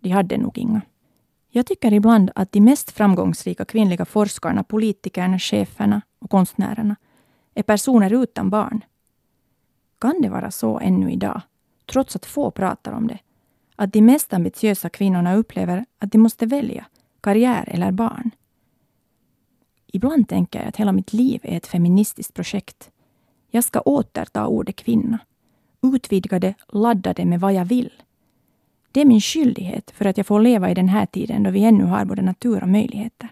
De 0.00 0.10
hade 0.10 0.38
nog 0.38 0.58
inga. 0.58 0.80
Jag 1.50 1.66
tycker 1.66 1.92
ibland 1.92 2.30
att 2.34 2.52
de 2.52 2.60
mest 2.60 2.90
framgångsrika 2.90 3.64
kvinnliga 3.64 4.04
forskarna, 4.04 4.64
politikerna, 4.64 5.38
cheferna 5.38 6.02
och 6.18 6.30
konstnärerna 6.30 6.96
är 7.54 7.62
personer 7.62 8.22
utan 8.22 8.50
barn. 8.50 8.84
Kan 9.98 10.22
det 10.22 10.28
vara 10.28 10.50
så 10.50 10.78
ännu 10.78 11.12
idag, 11.12 11.40
trots 11.86 12.16
att 12.16 12.26
få 12.26 12.50
pratar 12.50 12.92
om 12.92 13.06
det, 13.06 13.18
att 13.76 13.92
de 13.92 14.00
mest 14.02 14.32
ambitiösa 14.32 14.88
kvinnorna 14.88 15.34
upplever 15.34 15.84
att 15.98 16.12
de 16.12 16.18
måste 16.18 16.46
välja 16.46 16.86
karriär 17.20 17.68
eller 17.68 17.92
barn? 17.92 18.30
Ibland 19.92 20.28
tänker 20.28 20.58
jag 20.58 20.68
att 20.68 20.76
hela 20.76 20.92
mitt 20.92 21.12
liv 21.12 21.40
är 21.42 21.56
ett 21.56 21.66
feministiskt 21.66 22.34
projekt. 22.34 22.90
Jag 23.50 23.64
ska 23.64 23.80
återta 23.80 24.46
ordet 24.46 24.76
kvinna, 24.76 25.18
utvidga 25.82 26.38
det, 26.38 26.54
ladda 26.68 27.12
det 27.12 27.24
med 27.24 27.40
vad 27.40 27.54
jag 27.54 27.64
vill. 27.64 27.92
Det 28.92 29.00
är 29.00 29.04
min 29.04 29.20
skyldighet 29.20 29.90
för 29.90 30.04
att 30.04 30.16
jag 30.16 30.26
får 30.26 30.40
leva 30.40 30.70
i 30.70 30.74
den 30.74 30.88
här 30.88 31.06
tiden 31.06 31.42
då 31.42 31.50
vi 31.50 31.64
ännu 31.64 31.84
har 31.84 32.04
både 32.04 32.22
natur 32.22 32.62
och 32.62 32.68
möjligheter. 32.68 33.28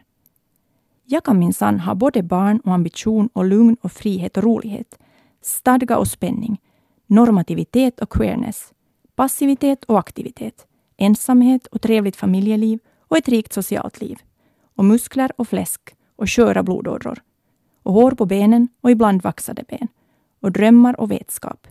Jag 1.05 1.25
kan 1.25 1.39
minsann 1.39 1.81
ha 1.81 1.95
både 1.95 2.23
barn 2.23 2.61
och 2.61 2.73
ambition 2.73 3.29
och 3.33 3.45
lugn 3.45 3.77
och 3.81 3.93
frihet 3.93 4.37
och 4.37 4.43
rolighet, 4.43 4.99
stadga 5.43 5.99
och 5.99 6.09
spänning, 6.09 6.61
normativitet 7.07 8.01
och 8.01 8.11
queerness, 8.11 8.73
passivitet 9.15 9.85
och 9.85 9.99
aktivitet, 9.99 10.67
ensamhet 10.97 11.67
och 11.67 11.83
trevligt 11.83 12.17
familjeliv 12.17 12.79
och 13.01 13.17
ett 13.17 13.29
rikt 13.29 13.53
socialt 13.53 14.01
liv, 14.01 14.19
och 14.75 14.85
muskler 14.85 15.33
och 15.37 15.49
fläsk 15.49 15.96
och 16.17 16.31
sköra 16.31 16.63
blodådror, 16.63 17.23
och 17.83 17.93
hår 17.93 18.11
på 18.11 18.27
benen 18.27 18.69
och 18.81 18.91
ibland 18.91 19.23
vaxade 19.23 19.65
ben, 19.69 19.89
och 20.41 20.53
drömmar 20.53 21.01
och 21.01 21.11
vetskap, 21.11 21.67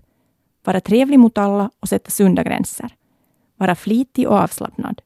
vara 0.63 0.81
trevlig 0.81 1.19
mot 1.19 1.37
alla 1.37 1.71
och 1.79 1.89
sätta 1.89 2.11
sunda 2.11 2.43
gränser, 2.43 2.95
vara 3.55 3.75
flitig 3.75 4.27
och 4.27 4.35
avslappnad, 4.35 5.01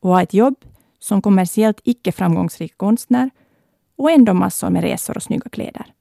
och 0.00 0.10
ha 0.10 0.22
ett 0.22 0.34
jobb 0.34 0.64
som 0.98 1.22
kommersiellt 1.22 1.80
icke 1.84 2.12
framgångsrik 2.12 2.78
konstnär 2.78 3.30
och 3.96 4.10
ändå 4.10 4.34
massor 4.34 4.70
med 4.70 4.82
resor 4.82 5.16
och 5.16 5.22
snygga 5.22 5.50
kläder. 5.50 5.92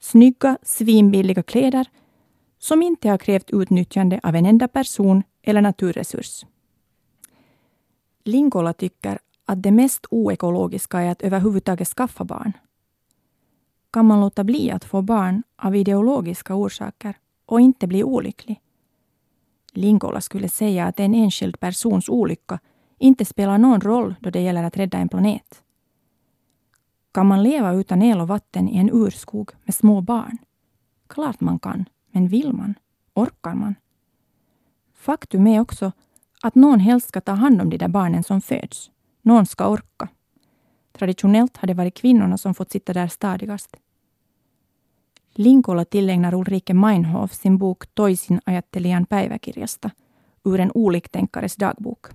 Snygga, 0.00 0.58
svinbilliga 0.62 1.42
kläder 1.42 1.86
som 2.58 2.82
inte 2.82 3.08
har 3.08 3.18
krävt 3.18 3.50
utnyttjande 3.50 4.20
av 4.22 4.34
en 4.36 4.46
enda 4.46 4.68
person 4.68 5.22
eller 5.42 5.62
naturresurs. 5.62 6.46
Lingola 8.24 8.72
tycker 8.72 9.18
att 9.46 9.62
det 9.62 9.70
mest 9.70 10.06
oekologiska 10.10 11.00
är 11.00 11.10
att 11.10 11.22
överhuvudtaget 11.22 11.88
skaffa 11.88 12.24
barn. 12.24 12.52
Kan 13.90 14.06
man 14.06 14.20
låta 14.20 14.44
bli 14.44 14.70
att 14.70 14.84
få 14.84 15.02
barn 15.02 15.42
av 15.56 15.76
ideologiska 15.76 16.54
orsaker 16.54 17.14
och 17.46 17.60
inte 17.60 17.86
bli 17.86 18.04
olycklig? 18.04 18.60
Lingola 19.72 20.20
skulle 20.20 20.48
säga 20.48 20.86
att 20.86 21.00
en 21.00 21.14
enskild 21.14 21.60
persons 21.60 22.08
olycka 22.08 22.58
inte 22.98 23.24
spelar 23.24 23.58
någon 23.58 23.80
roll 23.80 24.14
då 24.20 24.30
det 24.30 24.40
gäller 24.40 24.64
att 24.64 24.76
rädda 24.76 24.98
en 24.98 25.08
planet. 25.08 25.62
Kan 27.12 27.26
man 27.26 27.42
leva 27.42 27.72
utan 27.72 28.02
el 28.02 28.20
och 28.20 28.28
vatten 28.28 28.68
i 28.68 28.76
en 28.76 28.90
urskog 28.92 29.50
med 29.64 29.74
små 29.74 30.00
barn? 30.00 30.38
Klart 31.06 31.40
man 31.40 31.58
kan, 31.58 31.84
men 32.10 32.28
vill 32.28 32.52
man? 32.52 32.74
Orkar 33.14 33.54
man? 33.54 33.74
Faktum 34.94 35.46
är 35.46 35.60
också 35.60 35.92
att 36.42 36.54
någon 36.54 36.80
helst 36.80 37.08
ska 37.08 37.20
ta 37.20 37.32
hand 37.32 37.60
om 37.60 37.70
de 37.70 37.76
där 37.76 37.88
barnen 37.88 38.24
som 38.24 38.40
föds. 38.40 38.90
Någon 39.26 39.46
ska 39.46 39.68
orka. 39.68 40.08
Traditionellt 40.92 41.56
har 41.56 41.68
det 41.68 41.74
varit 41.74 41.94
kvinnorna 41.94 42.38
som 42.38 42.54
fått 42.54 42.70
sitta 42.70 42.92
där 42.92 43.08
stadigast. 43.08 43.76
Linkola 45.34 45.84
tillägnar 45.84 46.34
Ulrike 46.34 46.74
Meinhof 46.74 47.32
sin 47.34 47.58
bok 47.58 47.86
Toisin 47.94 48.40
ajattelijan 48.44 49.06
päiväkirjasta 49.06 49.90
ur 50.44 50.60
en 50.60 50.70
oliktänkares 50.74 51.56
dagbok. 51.56 52.06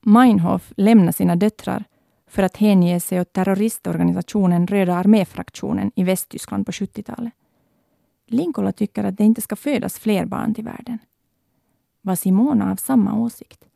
Meinhof 0.00 0.72
lämnar 0.76 1.12
sina 1.12 1.36
döttrar 1.36 1.84
för 2.26 2.42
att 2.42 2.56
hänge 2.56 3.00
sig 3.00 3.20
åt 3.20 3.32
terroristorganisationen 3.32 4.66
Röda 4.66 4.94
arméfraktionen 4.94 5.92
i 5.94 6.04
Västtyskland 6.04 6.66
på 6.66 6.72
70-talet. 6.72 7.32
Linkola 8.26 8.72
tycker 8.72 9.04
att 9.04 9.16
det 9.16 9.24
inte 9.24 9.40
ska 9.40 9.56
födas 9.56 9.98
fler 9.98 10.24
barn 10.24 10.54
till 10.54 10.64
världen. 10.64 10.98
Var 12.02 12.14
Simona 12.14 12.72
av 12.72 12.76
samma 12.76 13.14
åsikt? 13.14 13.69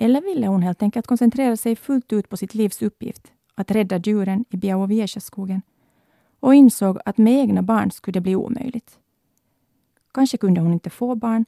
Eller 0.00 0.20
ville 0.20 0.46
hon 0.46 0.62
helt 0.62 0.82
enkelt 0.82 1.06
koncentrera 1.06 1.56
sig 1.56 1.76
fullt 1.76 2.12
ut 2.12 2.28
på 2.28 2.36
sitt 2.36 2.54
livs 2.54 2.82
uppgift, 2.82 3.32
att 3.54 3.70
rädda 3.70 3.98
djuren 3.98 4.44
i 4.50 4.56
Białowieża-skogen 4.56 5.62
och 6.40 6.54
insåg 6.54 6.98
att 7.04 7.18
med 7.18 7.32
egna 7.32 7.62
barn 7.62 7.90
skulle 7.90 8.12
det 8.12 8.20
bli 8.20 8.36
omöjligt. 8.36 8.98
Kanske 10.14 10.36
kunde 10.36 10.60
hon 10.60 10.72
inte 10.72 10.90
få 10.90 11.14
barn, 11.14 11.44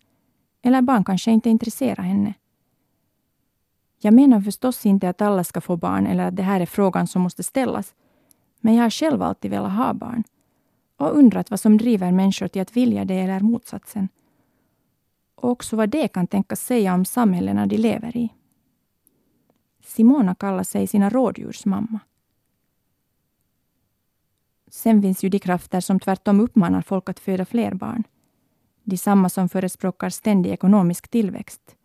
Eller 0.62 0.82
barn 0.82 1.04
kanske 1.04 1.30
inte 1.30 1.50
intresserar 1.50 2.02
henne. 2.02 2.34
Jag 3.98 4.14
menar 4.14 4.40
förstås 4.40 4.86
inte 4.86 5.08
att 5.08 5.22
alla 5.22 5.44
ska 5.44 5.60
få 5.60 5.76
barn 5.76 6.06
eller 6.06 6.24
att 6.24 6.36
det 6.36 6.42
här 6.42 6.60
är 6.60 6.66
frågan 6.66 7.06
som 7.06 7.22
måste 7.22 7.42
ställas. 7.42 7.94
Men 8.60 8.74
jag 8.74 8.82
har 8.82 8.90
själv 8.90 9.22
alltid 9.22 9.50
velat 9.50 9.72
ha 9.72 9.94
barn 9.94 10.24
och 10.96 11.18
undrat 11.18 11.50
vad 11.50 11.60
som 11.60 11.78
driver 11.78 12.12
människor 12.12 12.48
till 12.48 12.62
att 12.62 12.76
vilja 12.76 13.04
det 13.04 13.18
eller 13.20 13.40
motsatsen. 13.40 14.08
Och 15.34 15.50
också 15.50 15.76
vad 15.76 15.88
det 15.88 16.08
kan 16.08 16.26
tänkas 16.26 16.60
säga 16.60 16.94
om 16.94 17.04
samhällena 17.04 17.66
de 17.66 17.76
lever 17.76 18.16
i. 18.16 18.30
Simona 19.90 20.34
kallar 20.34 20.62
sig 20.62 20.86
sina 20.86 21.10
rådjursmamma. 21.10 22.00
Sen 24.68 25.02
finns 25.02 25.24
ju 25.24 25.28
de 25.28 25.38
krafter 25.38 25.80
som 25.80 26.00
tvärtom 26.00 26.40
uppmanar 26.40 26.82
folk 26.82 27.08
att 27.08 27.20
föda 27.20 27.44
fler 27.44 27.74
barn. 27.74 28.04
De 28.84 28.96
samma 28.96 29.28
som 29.28 29.48
förespråkar 29.48 30.10
ständig 30.10 30.50
ekonomisk 30.50 31.08
tillväxt. 31.08 31.76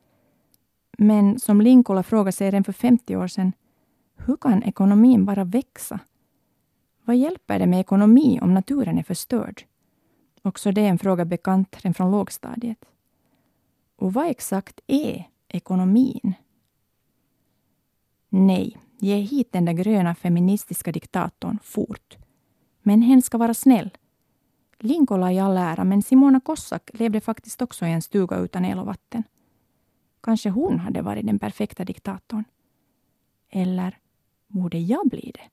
Men 0.97 1.39
som 1.39 1.61
Linkola 1.61 2.03
frågade 2.03 2.31
sig 2.31 2.47
redan 2.47 2.63
för 2.63 2.73
50 2.73 3.15
år 3.15 3.27
sedan, 3.27 3.51
hur 4.17 4.37
kan 4.37 4.63
ekonomin 4.63 5.25
bara 5.25 5.43
växa? 5.43 5.99
Vad 7.03 7.15
hjälper 7.15 7.59
det 7.59 7.67
med 7.67 7.79
ekonomi 7.79 8.39
om 8.41 8.53
naturen 8.53 8.97
är 8.97 9.03
förstörd? 9.03 9.63
Också 10.41 10.71
det 10.71 10.81
är 10.81 10.89
en 10.89 10.99
fråga 10.99 11.25
bekant 11.25 11.75
redan 11.75 11.93
från 11.93 12.11
lågstadiet. 12.11 12.85
Och 13.95 14.13
vad 14.13 14.27
exakt 14.27 14.79
är 14.87 15.29
ekonomin? 15.47 16.35
Nej, 18.37 18.77
ge 18.99 19.15
hit 19.15 19.51
den 19.51 19.65
där 19.65 19.73
gröna 19.73 20.15
feministiska 20.15 20.91
diktatorn 20.91 21.59
fort. 21.63 22.17
Men 22.81 23.01
hen 23.01 23.21
ska 23.21 23.37
vara 23.37 23.53
snäll. 23.53 23.97
Linkola 24.79 25.31
i 25.31 25.39
all 25.39 25.57
ära, 25.57 25.83
men 25.83 26.01
Simona 26.01 26.39
Kossak 26.39 26.89
levde 26.93 27.21
faktiskt 27.21 27.61
också 27.61 27.85
i 27.85 27.91
en 27.91 28.01
stuga 28.01 28.37
utan 28.37 28.65
el 28.65 28.79
och 28.79 28.85
vatten. 28.85 29.23
Kanske 30.23 30.49
hon 30.49 30.79
hade 30.79 31.01
varit 31.01 31.25
den 31.25 31.39
perfekta 31.39 31.85
diktatorn. 31.85 32.43
Eller 33.49 33.97
borde 34.47 34.77
jag 34.77 35.09
bli 35.09 35.31
det? 35.33 35.49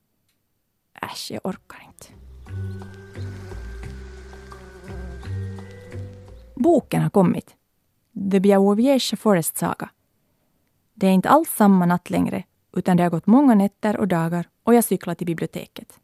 Äsch, 1.07 1.31
jag 1.31 1.41
orkar 1.47 1.87
inte. 1.87 2.07
Boken 6.57 7.03
har 7.03 7.11
kommit. 7.11 7.57
The 8.31 8.41
Białowieża 8.41 9.17
Forest 9.17 9.57
Saga. 9.57 9.91
Det 10.95 11.07
är 11.07 11.13
inte 11.13 11.29
alls 11.29 11.51
samma 11.51 11.87
natt 11.87 12.11
längre, 12.11 12.45
utan 12.73 12.97
det 12.97 13.03
har 13.03 13.11
gått 13.11 13.27
många 13.27 13.55
nätter 13.55 13.97
och 13.97 14.09
dagar 14.09 14.49
och 14.63 14.75
jag 14.75 14.85
cyklar 14.85 15.15
till 15.15 15.27
biblioteket. 15.27 16.01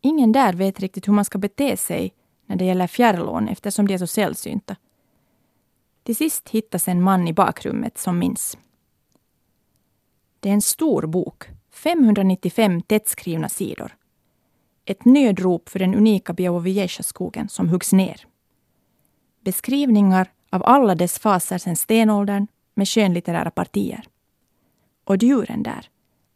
Ingen 0.00 0.32
där 0.32 0.52
vet 0.52 0.80
riktigt 0.80 1.08
hur 1.08 1.12
man 1.12 1.24
ska 1.24 1.38
bete 1.38 1.76
sig 1.76 2.14
när 2.46 2.56
det 2.56 2.64
gäller 2.64 2.86
fjärrlån 2.86 3.48
eftersom 3.48 3.86
de 3.86 3.94
är 3.94 3.98
så 3.98 4.06
sällsynta. 4.06 4.76
Till 6.02 6.16
sist 6.16 6.48
hittas 6.48 6.88
en 6.88 7.02
man 7.02 7.28
i 7.28 7.32
bakrummet 7.32 7.98
som 7.98 8.18
minns. 8.18 8.58
Det 10.40 10.48
är 10.48 10.54
en 10.54 10.62
stor 10.62 11.06
bok, 11.06 11.44
595 11.70 12.82
tättskrivna 12.82 13.48
sidor. 13.48 13.96
Ett 14.84 15.04
nödrop 15.04 15.68
för 15.68 15.78
den 15.78 15.94
unika 15.94 16.32
Białowieża-skogen 16.32 17.48
som 17.48 17.68
huggs 17.68 17.92
ner. 17.92 18.26
Beskrivningar 19.40 20.30
av 20.50 20.62
alla 20.64 20.94
dess 20.94 21.18
faser 21.18 21.58
sedan 21.58 21.76
stenåldern 21.76 22.46
med 22.74 22.88
skönlitterära 22.88 23.50
partier. 23.50 24.08
Och 25.06 25.22
djuren 25.22 25.62
där, 25.62 25.90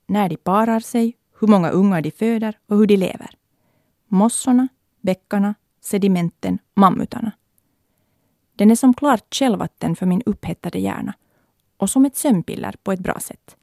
när 0.06 0.28
de 0.28 0.36
parar 0.36 0.80
sig, 0.80 1.16
hur 1.40 1.48
många 1.48 1.70
ungar 1.70 2.02
de 2.02 2.10
föder 2.10 2.58
och 2.66 2.76
hur 2.76 2.86
de 2.86 2.96
lever. 2.96 3.30
Mossorna, 4.08 4.68
bäckarna, 5.00 5.54
sedimenten, 5.80 6.58
mammutarna. 6.74 7.32
Den 8.56 8.70
är 8.70 8.74
som 8.74 8.94
klart 8.94 9.34
källvatten 9.34 9.96
för 9.96 10.06
min 10.06 10.22
upphettade 10.26 10.78
hjärna 10.78 11.14
och 11.76 11.90
som 11.90 12.04
ett 12.04 12.16
sömnpiller 12.16 12.74
på 12.82 12.92
ett 12.92 13.00
bra 13.00 13.18
sätt. 13.20 13.56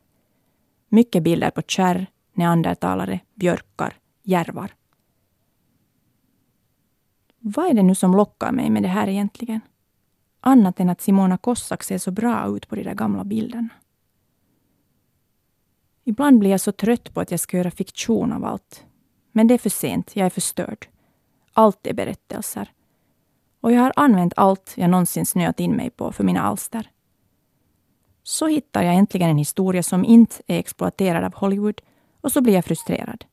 Mycket 0.90 1.24
bilder 1.24 1.50
på 1.50 1.62
kärr, 1.62 2.08
neandertalare, 2.34 3.20
björkar, 3.36 3.94
järvar. 4.24 4.74
Vad 7.40 7.66
är 7.66 7.74
det 7.74 7.84
nu 7.84 7.96
som 7.96 8.16
lockar 8.16 8.52
mig 8.52 8.70
med 8.70 8.84
det 8.84 8.90
här 8.90 9.08
egentligen? 9.08 9.62
Annat 10.40 10.80
än 10.80 10.90
att 10.90 11.02
Simona 11.02 11.38
Kossak 11.38 11.84
ser 11.84 11.98
så 11.98 12.12
bra 12.12 12.56
ut 12.56 12.68
på 12.68 12.76
de 12.76 12.84
där 12.84 12.94
gamla 12.94 13.24
bilderna. 13.24 13.70
Ibland 16.08 16.40
blir 16.40 16.52
jag 16.52 16.62
så 16.62 16.72
trött 16.72 17.14
på 17.14 17.22
att 17.22 17.32
jag 17.32 17.40
ska 17.40 17.58
göra 17.58 17.72
fiktion 17.72 18.32
av 18.34 18.46
allt. 18.46 18.86
Men 19.32 19.48
det 19.48 19.54
är 19.54 19.58
för 19.58 19.70
sent, 19.70 20.16
jag 20.16 20.26
är 20.26 20.30
förstörd. 20.30 20.88
Allt 21.54 21.88
är 21.88 21.94
berättelser. 21.94 22.72
Och 23.62 23.72
jag 23.72 23.82
har 23.82 23.94
använt 23.96 24.34
allt 24.36 24.74
jag 24.76 24.90
någonsin 24.90 25.26
snöat 25.26 25.60
in 25.60 25.76
mig 25.76 25.90
på 25.90 26.12
för 26.12 26.24
mina 26.24 26.42
alster. 26.42 26.92
Så 28.24 28.48
hittar 28.48 28.84
jag 28.84 28.96
äntligen 28.96 29.30
en 29.30 29.38
historia 29.38 29.84
som 29.84 30.06
inte 30.06 30.36
är 30.48 30.60
exploaterad 30.60 31.24
av 31.24 31.34
Hollywood 31.34 31.82
och 32.22 32.32
så 32.32 32.42
blir 32.42 32.54
jag 32.54 32.66
frustrerad. 32.66 33.26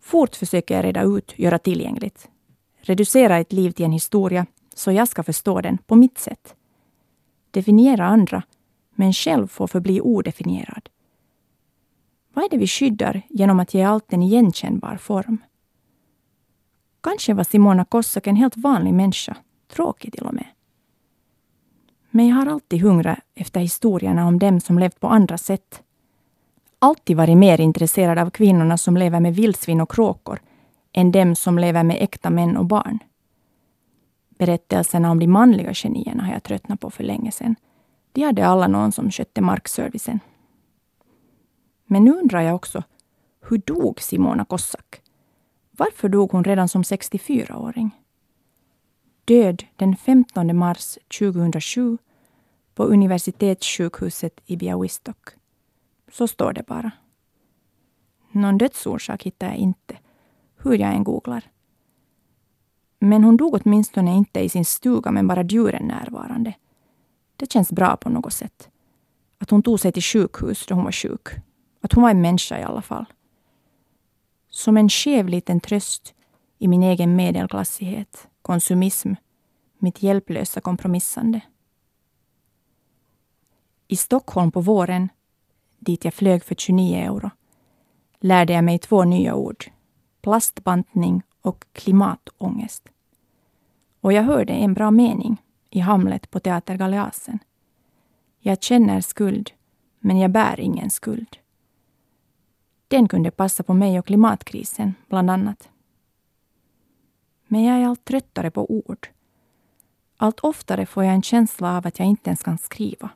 Fort 0.00 0.36
försöker 0.36 0.74
jag 0.74 0.84
reda 0.84 1.02
ut, 1.02 1.38
göra 1.38 1.58
tillgängligt. 1.58 2.28
Reducera 2.80 3.38
ett 3.38 3.52
liv 3.52 3.70
till 3.70 3.84
en 3.84 3.92
historia 3.92 4.46
så 4.74 4.92
jag 4.92 5.08
ska 5.08 5.22
förstå 5.22 5.60
den 5.60 5.78
på 5.78 5.94
mitt 5.94 6.18
sätt. 6.18 6.54
Definiera 7.50 8.06
andra, 8.06 8.42
men 8.94 9.12
själv 9.12 9.46
få 9.46 9.66
förbli 9.66 10.00
odefinierad. 10.00 10.88
Vad 12.40 12.44
är 12.44 12.50
det 12.50 12.58
vi 12.58 12.66
skyddar 12.66 13.22
genom 13.28 13.60
att 13.60 13.74
ge 13.74 13.82
allt 13.82 14.12
en 14.12 14.22
igenkännbar 14.22 14.96
form? 14.96 15.38
Kanske 17.00 17.34
var 17.34 17.44
Simona 17.44 17.84
Kossak 17.84 18.26
en 18.26 18.36
helt 18.36 18.56
vanlig 18.56 18.94
människa, 18.94 19.36
tråkig 19.72 20.12
till 20.12 20.26
och 20.26 20.34
med. 20.34 20.46
Men 22.10 22.28
jag 22.28 22.36
har 22.36 22.46
alltid 22.46 22.80
hungrat 22.80 23.18
efter 23.34 23.60
historierna 23.60 24.26
om 24.26 24.38
dem 24.38 24.60
som 24.60 24.78
levt 24.78 25.00
på 25.00 25.08
andra 25.08 25.38
sätt. 25.38 25.82
Alltid 26.78 27.16
varit 27.16 27.36
mer 27.36 27.60
intresserad 27.60 28.18
av 28.18 28.30
kvinnorna 28.30 28.78
som 28.78 28.96
lever 28.96 29.20
med 29.20 29.34
vildsvin 29.34 29.80
och 29.80 29.92
kråkor 29.92 30.40
än 30.92 31.12
dem 31.12 31.34
som 31.34 31.58
lever 31.58 31.82
med 31.82 31.96
äkta 32.00 32.30
män 32.30 32.56
och 32.56 32.66
barn. 32.66 32.98
Berättelserna 34.28 35.10
om 35.10 35.18
de 35.18 35.26
manliga 35.26 35.74
genierna 35.74 36.24
har 36.24 36.32
jag 36.32 36.42
tröttnat 36.42 36.80
på 36.80 36.90
för 36.90 37.04
länge 37.04 37.32
sedan. 37.32 37.56
De 38.12 38.22
hade 38.22 38.46
alla 38.46 38.68
någon 38.68 38.92
som 38.92 39.10
skötte 39.10 39.40
markservicen. 39.40 40.20
Men 41.92 42.04
nu 42.04 42.12
undrar 42.12 42.40
jag 42.40 42.54
också, 42.54 42.82
hur 43.40 43.58
dog 43.58 44.00
Simona 44.00 44.44
Kossak? 44.44 45.02
Varför 45.70 46.08
dog 46.08 46.32
hon 46.32 46.44
redan 46.44 46.68
som 46.68 46.82
64-åring? 46.82 47.90
Död 49.24 49.64
den 49.76 49.96
15 49.96 50.56
mars 50.56 50.98
2007 51.18 51.98
på 52.74 52.84
universitetssjukhuset 52.84 54.40
i 54.46 54.56
Białystok. 54.56 55.30
Så 56.12 56.28
står 56.28 56.52
det 56.52 56.66
bara. 56.66 56.90
Någon 58.32 58.58
dödsorsak 58.58 59.22
hittar 59.22 59.46
jag 59.46 59.56
inte, 59.56 59.98
hur 60.56 60.74
jag 60.74 60.94
än 60.94 61.04
googlar. 61.04 61.50
Men 62.98 63.24
hon 63.24 63.36
dog 63.36 63.54
åtminstone 63.54 64.16
inte 64.16 64.40
i 64.40 64.48
sin 64.48 64.64
stuga 64.64 65.10
med 65.10 65.26
bara 65.26 65.42
djuren 65.42 65.86
närvarande. 65.86 66.54
Det 67.36 67.52
känns 67.52 67.72
bra 67.72 67.96
på 67.96 68.08
något 68.10 68.32
sätt. 68.32 68.70
Att 69.38 69.50
hon 69.50 69.62
tog 69.62 69.80
sig 69.80 69.92
till 69.92 70.02
sjukhus 70.02 70.66
då 70.66 70.74
hon 70.74 70.84
var 70.84 70.92
sjuk. 70.92 71.28
Att 71.90 71.94
hon 71.94 72.02
var 72.02 72.10
en 72.10 72.20
människa 72.20 72.58
i 72.58 72.62
alla 72.62 72.82
fall. 72.82 73.04
Som 74.48 74.76
en 74.76 74.88
skev 74.88 75.28
liten 75.28 75.60
tröst 75.60 76.14
i 76.58 76.68
min 76.68 76.82
egen 76.82 77.16
medelklassighet, 77.16 78.28
konsumism, 78.42 79.12
mitt 79.78 80.02
hjälplösa 80.02 80.60
kompromissande. 80.60 81.40
I 83.88 83.96
Stockholm 83.96 84.52
på 84.52 84.60
våren, 84.60 85.08
dit 85.78 86.04
jag 86.04 86.14
flög 86.14 86.44
för 86.44 86.54
29 86.54 86.96
euro, 86.96 87.30
lärde 88.20 88.52
jag 88.52 88.64
mig 88.64 88.78
två 88.78 89.04
nya 89.04 89.34
ord. 89.34 89.64
Plastbantning 90.22 91.22
och 91.42 91.64
klimatångest. 91.72 92.88
Och 94.00 94.12
jag 94.12 94.22
hörde 94.22 94.52
en 94.52 94.74
bra 94.74 94.90
mening 94.90 95.42
i 95.70 95.78
Hamlet 95.78 96.30
på 96.30 96.40
Teater 96.40 96.76
Galeasen. 96.76 97.38
Jag 98.38 98.62
känner 98.62 99.00
skuld, 99.00 99.50
men 99.98 100.18
jag 100.18 100.30
bär 100.30 100.60
ingen 100.60 100.90
skuld. 100.90 101.36
Den 102.90 103.08
kunde 103.08 103.30
passa 103.30 103.62
på 103.62 103.74
mig 103.74 103.98
och 103.98 104.06
klimatkrisen, 104.06 104.94
bland 105.08 105.30
annat. 105.30 105.68
Men 107.46 107.64
jag 107.64 107.78
är 107.78 107.86
allt 107.86 108.04
tröttare 108.04 108.50
på 108.50 108.70
ord. 108.70 109.08
Allt 110.16 110.40
oftare 110.40 110.86
får 110.86 111.04
jag 111.04 111.14
en 111.14 111.22
känsla 111.22 111.76
av 111.76 111.86
att 111.86 111.98
jag 111.98 112.08
inte 112.08 112.30
ens 112.30 112.42
kan 112.42 112.58
skriva. 112.58 113.10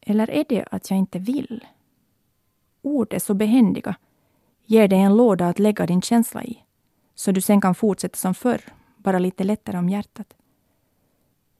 Eller 0.00 0.30
är 0.30 0.44
det 0.48 0.64
att 0.70 0.90
jag 0.90 0.98
inte 0.98 1.18
vill? 1.18 1.66
Ord 2.82 3.12
är 3.14 3.18
så 3.18 3.34
behändiga, 3.34 3.96
ger 4.64 4.88
dig 4.88 5.00
en 5.00 5.16
låda 5.16 5.48
att 5.48 5.58
lägga 5.58 5.86
din 5.86 6.02
känsla 6.02 6.44
i, 6.44 6.62
så 7.14 7.32
du 7.32 7.40
sen 7.40 7.60
kan 7.60 7.74
fortsätta 7.74 8.16
som 8.16 8.34
förr, 8.34 8.60
bara 8.96 9.18
lite 9.18 9.44
lättare 9.44 9.78
om 9.78 9.88
hjärtat. 9.88 10.34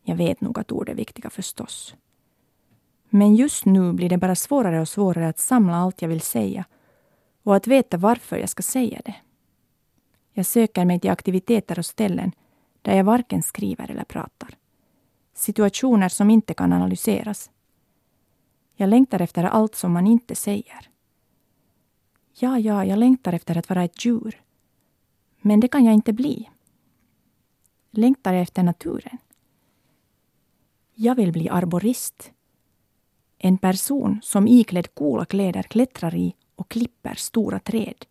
Jag 0.03 0.17
vet 0.17 0.41
nog 0.41 0.59
att 0.59 0.73
ord 0.73 0.89
är 0.89 0.95
viktiga 0.95 1.31
förstås. 1.31 1.95
Men 3.17 3.37
just 3.37 3.65
nu 3.65 3.93
blir 3.93 4.09
det 4.09 4.19
bara 4.19 4.35
svårare 4.35 4.81
och 4.81 4.89
svårare 4.89 5.29
att 5.29 5.39
samla 5.39 5.77
allt 5.77 6.03
jag 6.03 6.09
vill 6.09 6.21
säga 6.21 6.65
och 7.43 7.57
att 7.57 7.67
veta 7.67 7.97
varför 7.97 8.37
jag 8.37 8.49
ska 8.49 8.63
säga 8.63 9.01
det. 9.05 9.15
Jag 10.33 10.47
söker 10.47 10.85
mig 10.85 11.01
till 11.01 11.11
aktiviteter 11.11 11.79
och 11.79 11.87
ställen 11.87 12.33
där 12.83 12.97
jag 12.97 13.05
varken 13.05 13.43
skriver 13.43 13.91
eller 13.91 14.05
pratar. 14.05 14.49
Situationer 15.35 16.09
som 16.09 16.31
inte 16.31 16.55
kan 16.55 16.73
analyseras. 16.73 17.51
Jag 18.75 18.89
längtar 18.89 19.21
efter 19.21 19.45
allt 19.45 19.75
som 19.75 19.93
man 19.93 20.07
inte 20.07 20.35
säger. 20.35 20.91
Ja, 22.39 22.59
ja, 22.59 22.85
jag 22.85 22.99
längtar 22.99 23.33
efter 23.33 23.59
att 23.59 23.69
vara 23.69 23.85
ett 23.85 24.05
djur. 24.05 24.43
Men 25.41 25.61
det 25.61 25.69
kan 25.69 25.85
jag 25.85 25.95
inte 25.95 26.13
bli. 26.13 26.51
Längtar 27.91 28.33
jag 28.33 28.43
efter 28.43 28.63
naturen? 28.63 29.19
Jag 30.95 31.15
vill 31.15 31.33
bli 31.33 31.49
arborist. 31.49 32.33
En 33.39 33.59
person 33.59 34.21
som 34.23 34.49
iklädd 34.49 34.95
coola 34.95 35.25
kläder 35.25 35.63
klättrar 35.63 36.15
i 36.15 36.35
och 36.57 36.69
klipper 36.69 37.15
stora 37.15 37.59
träd. 37.59 38.05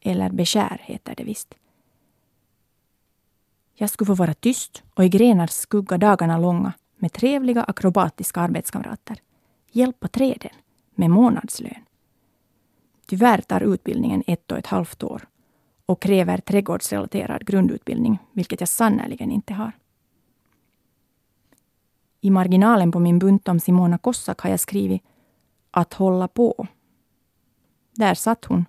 Eller 0.00 0.30
beskär, 0.30 0.80
heter 0.84 1.14
det 1.16 1.24
visst. 1.24 1.54
Jag 3.74 3.90
skulle 3.90 4.06
få 4.06 4.14
vara 4.14 4.34
tyst 4.34 4.82
och 4.94 5.04
i 5.04 5.08
grenars 5.08 5.50
skugga 5.50 5.98
dagarna 5.98 6.38
långa 6.38 6.72
med 6.96 7.12
trevliga 7.12 7.62
akrobatiska 7.62 8.40
arbetskamrater. 8.40 9.18
Hjälpa 9.70 10.08
träden 10.08 10.52
med 10.94 11.10
månadslön. 11.10 11.84
Tyvärr 13.06 13.40
tar 13.40 13.60
utbildningen 13.60 14.22
ett 14.26 14.52
och 14.52 14.58
ett 14.58 14.66
halvt 14.66 15.02
år 15.02 15.28
och 15.86 16.02
kräver 16.02 16.38
trädgårdsrelaterad 16.38 17.46
grundutbildning, 17.46 18.18
vilket 18.32 18.60
jag 18.60 18.68
sannerligen 18.68 19.30
inte 19.30 19.54
har. 19.54 19.72
I 22.24 22.30
marginalen 22.30 22.92
på 22.92 22.98
min 22.98 23.18
bunt 23.18 23.48
om 23.48 23.60
Simona 23.60 23.98
Kossak 23.98 24.40
har 24.40 24.50
jag 24.50 24.60
skrivit 24.60 25.02
att 25.70 25.94
hålla 25.94 26.28
på. 26.28 26.66
Där 27.92 28.14
satt 28.14 28.44
hon, 28.44 28.66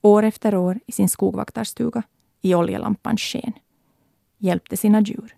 år 0.00 0.22
efter 0.22 0.54
år 0.54 0.80
i 0.86 0.92
sin 0.92 1.08
skogvaktarstuga 1.08 2.02
i 2.40 2.54
oljelampans 2.54 3.20
sken. 3.20 3.52
Hjälpte 4.38 4.76
sina 4.76 5.00
djur. 5.00 5.36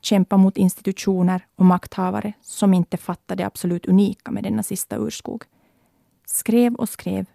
Kämpa 0.00 0.36
mot 0.36 0.56
institutioner 0.56 1.46
och 1.56 1.64
makthavare 1.64 2.32
som 2.40 2.74
inte 2.74 2.96
fattade 2.96 3.42
det 3.42 3.46
absolut 3.46 3.86
unika 3.86 4.30
med 4.30 4.42
denna 4.42 4.62
sista 4.62 4.96
urskog. 4.96 5.44
Skrev 6.26 6.74
och 6.74 6.88
skrev. 6.88 7.26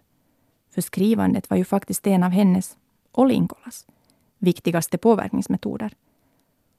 För 0.70 0.80
skrivandet 0.80 1.50
var 1.50 1.56
ju 1.56 1.64
faktiskt 1.64 2.06
en 2.06 2.22
av 2.22 2.30
hennes, 2.30 2.76
och 3.12 3.26
Linkolas, 3.26 3.86
viktigaste 4.38 4.98
påverkningsmetoder. 4.98 5.92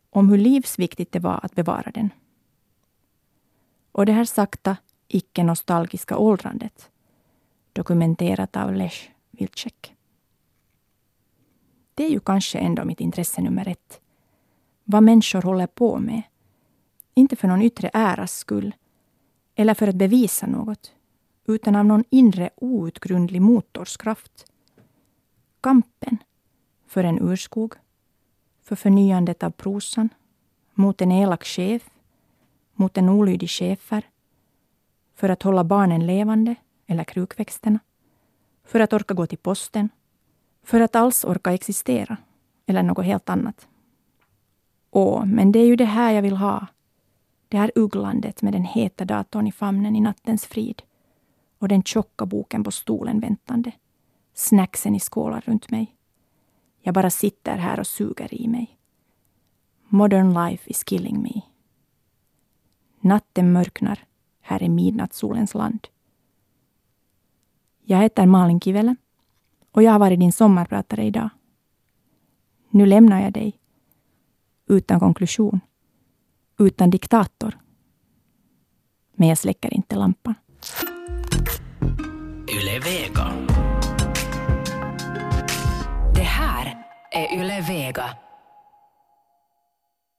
Om 0.10 0.30
hur 0.30 0.38
livsviktigt 0.38 1.12
det 1.12 1.20
var 1.20 1.40
att 1.44 1.56
bevara 1.56 1.92
den 1.92 2.10
och 3.92 4.06
det 4.06 4.12
här 4.12 4.26
sakta, 4.26 4.78
icke-nostalgiska 5.08 6.18
åldrandet 6.18 6.92
dokumenterat 7.74 8.56
av 8.56 8.74
Lech 8.74 9.10
Wilczek. 9.32 9.96
Det 11.94 12.06
är 12.06 12.10
ju 12.10 12.20
kanske 12.20 12.60
ändå 12.60 12.86
mitt 12.86 13.00
intresse 13.00 13.42
nummer 13.42 13.68
ett. 13.68 14.02
Vad 14.84 15.04
människor 15.04 15.42
håller 15.42 15.68
på 15.68 16.00
med. 16.00 16.22
Inte 17.14 17.36
för 17.36 17.48
någon 17.48 17.62
yttre 17.62 17.90
äras 17.94 18.38
skull 18.38 18.76
eller 19.56 19.74
för 19.74 19.88
att 19.88 19.96
bevisa 19.96 20.48
något, 20.48 20.94
utan 21.46 21.76
av 21.76 21.86
någon 21.86 22.04
inre 22.10 22.50
outgrundlig 22.56 23.42
motorskraft. 23.42 24.46
Kampen 25.62 26.18
för 26.88 27.04
en 27.04 27.20
urskog, 27.20 27.74
för 28.64 28.76
förnyandet 28.76 29.44
av 29.44 29.52
prosan, 29.52 30.10
mot 30.74 31.02
en 31.02 31.12
elak 31.12 31.46
chef, 31.46 31.90
mot 32.82 32.98
en 32.98 33.10
olydig 33.10 33.50
chefer, 33.50 34.04
för 35.16 35.30
att 35.30 35.44
hålla 35.44 35.64
barnen 35.64 36.06
levande 36.06 36.56
eller 36.88 37.04
krukväxterna, 37.04 37.80
för 38.66 38.80
att 38.80 38.94
orka 38.94 39.14
gå 39.14 39.28
till 39.28 39.38
posten, 39.38 39.90
för 40.64 40.82
att 40.82 40.96
alls 40.96 41.26
orka 41.26 41.54
existera 41.54 42.18
eller 42.66 42.84
något 42.84 43.06
helt 43.06 43.30
annat. 43.30 43.68
Åh, 44.92 45.26
men 45.26 45.52
det 45.52 45.60
är 45.60 45.66
ju 45.66 45.76
det 45.76 45.86
här 45.86 46.12
jag 46.12 46.22
vill 46.22 46.38
ha. 46.38 46.68
Det 47.48 47.58
här 47.58 47.72
ugglandet 47.76 48.42
med 48.42 48.54
den 48.54 48.66
heta 48.66 49.06
datorn 49.06 49.48
i 49.48 49.52
famnen 49.52 49.96
i 49.96 50.02
nattens 50.02 50.46
frid 50.46 50.82
och 51.60 51.68
den 51.68 51.84
tjocka 51.84 52.26
boken 52.26 52.64
på 52.64 52.72
stolen 52.72 53.20
väntande. 53.20 53.72
Snacksen 54.34 54.96
i 54.96 55.00
skålar 55.00 55.42
runt 55.42 55.72
mig. 55.72 55.96
Jag 56.80 56.94
bara 56.94 57.10
sitter 57.10 57.58
här 57.58 57.80
och 57.80 57.88
suger 57.88 58.34
i 58.34 58.48
mig. 58.48 58.78
Modern 59.88 60.34
life 60.34 60.70
is 60.70 60.84
killing 60.84 61.22
me. 61.22 61.51
Natten 63.02 63.52
mörknar 63.52 64.00
här 64.42 64.64
i 64.64 64.70
midnattssolens 64.70 65.54
land. 65.54 65.88
Jag 67.84 67.98
heter 67.98 68.26
Malin 68.26 68.60
Kivele 68.60 68.96
och 69.72 69.84
jag 69.84 69.92
har 69.92 70.00
varit 70.00 70.20
din 70.20 70.32
sommarpratare 70.32 71.04
idag. 71.04 71.30
Nu 72.70 72.86
lämnar 72.86 73.22
jag 73.22 73.34
dig 73.34 73.60
utan 74.68 75.00
konklusion, 75.00 75.60
utan 76.60 76.90
diktator. 76.90 77.58
Men 79.14 79.28
jag 79.28 79.38
släcker 79.38 79.74
inte 79.74 79.96
lampan. 79.96 80.36
Yle 82.54 82.80
Vega. 82.80 83.34
Det 86.16 86.22
här 86.22 86.86
är 87.12 87.40
Yle 87.40 87.62
Vega. 87.62 88.18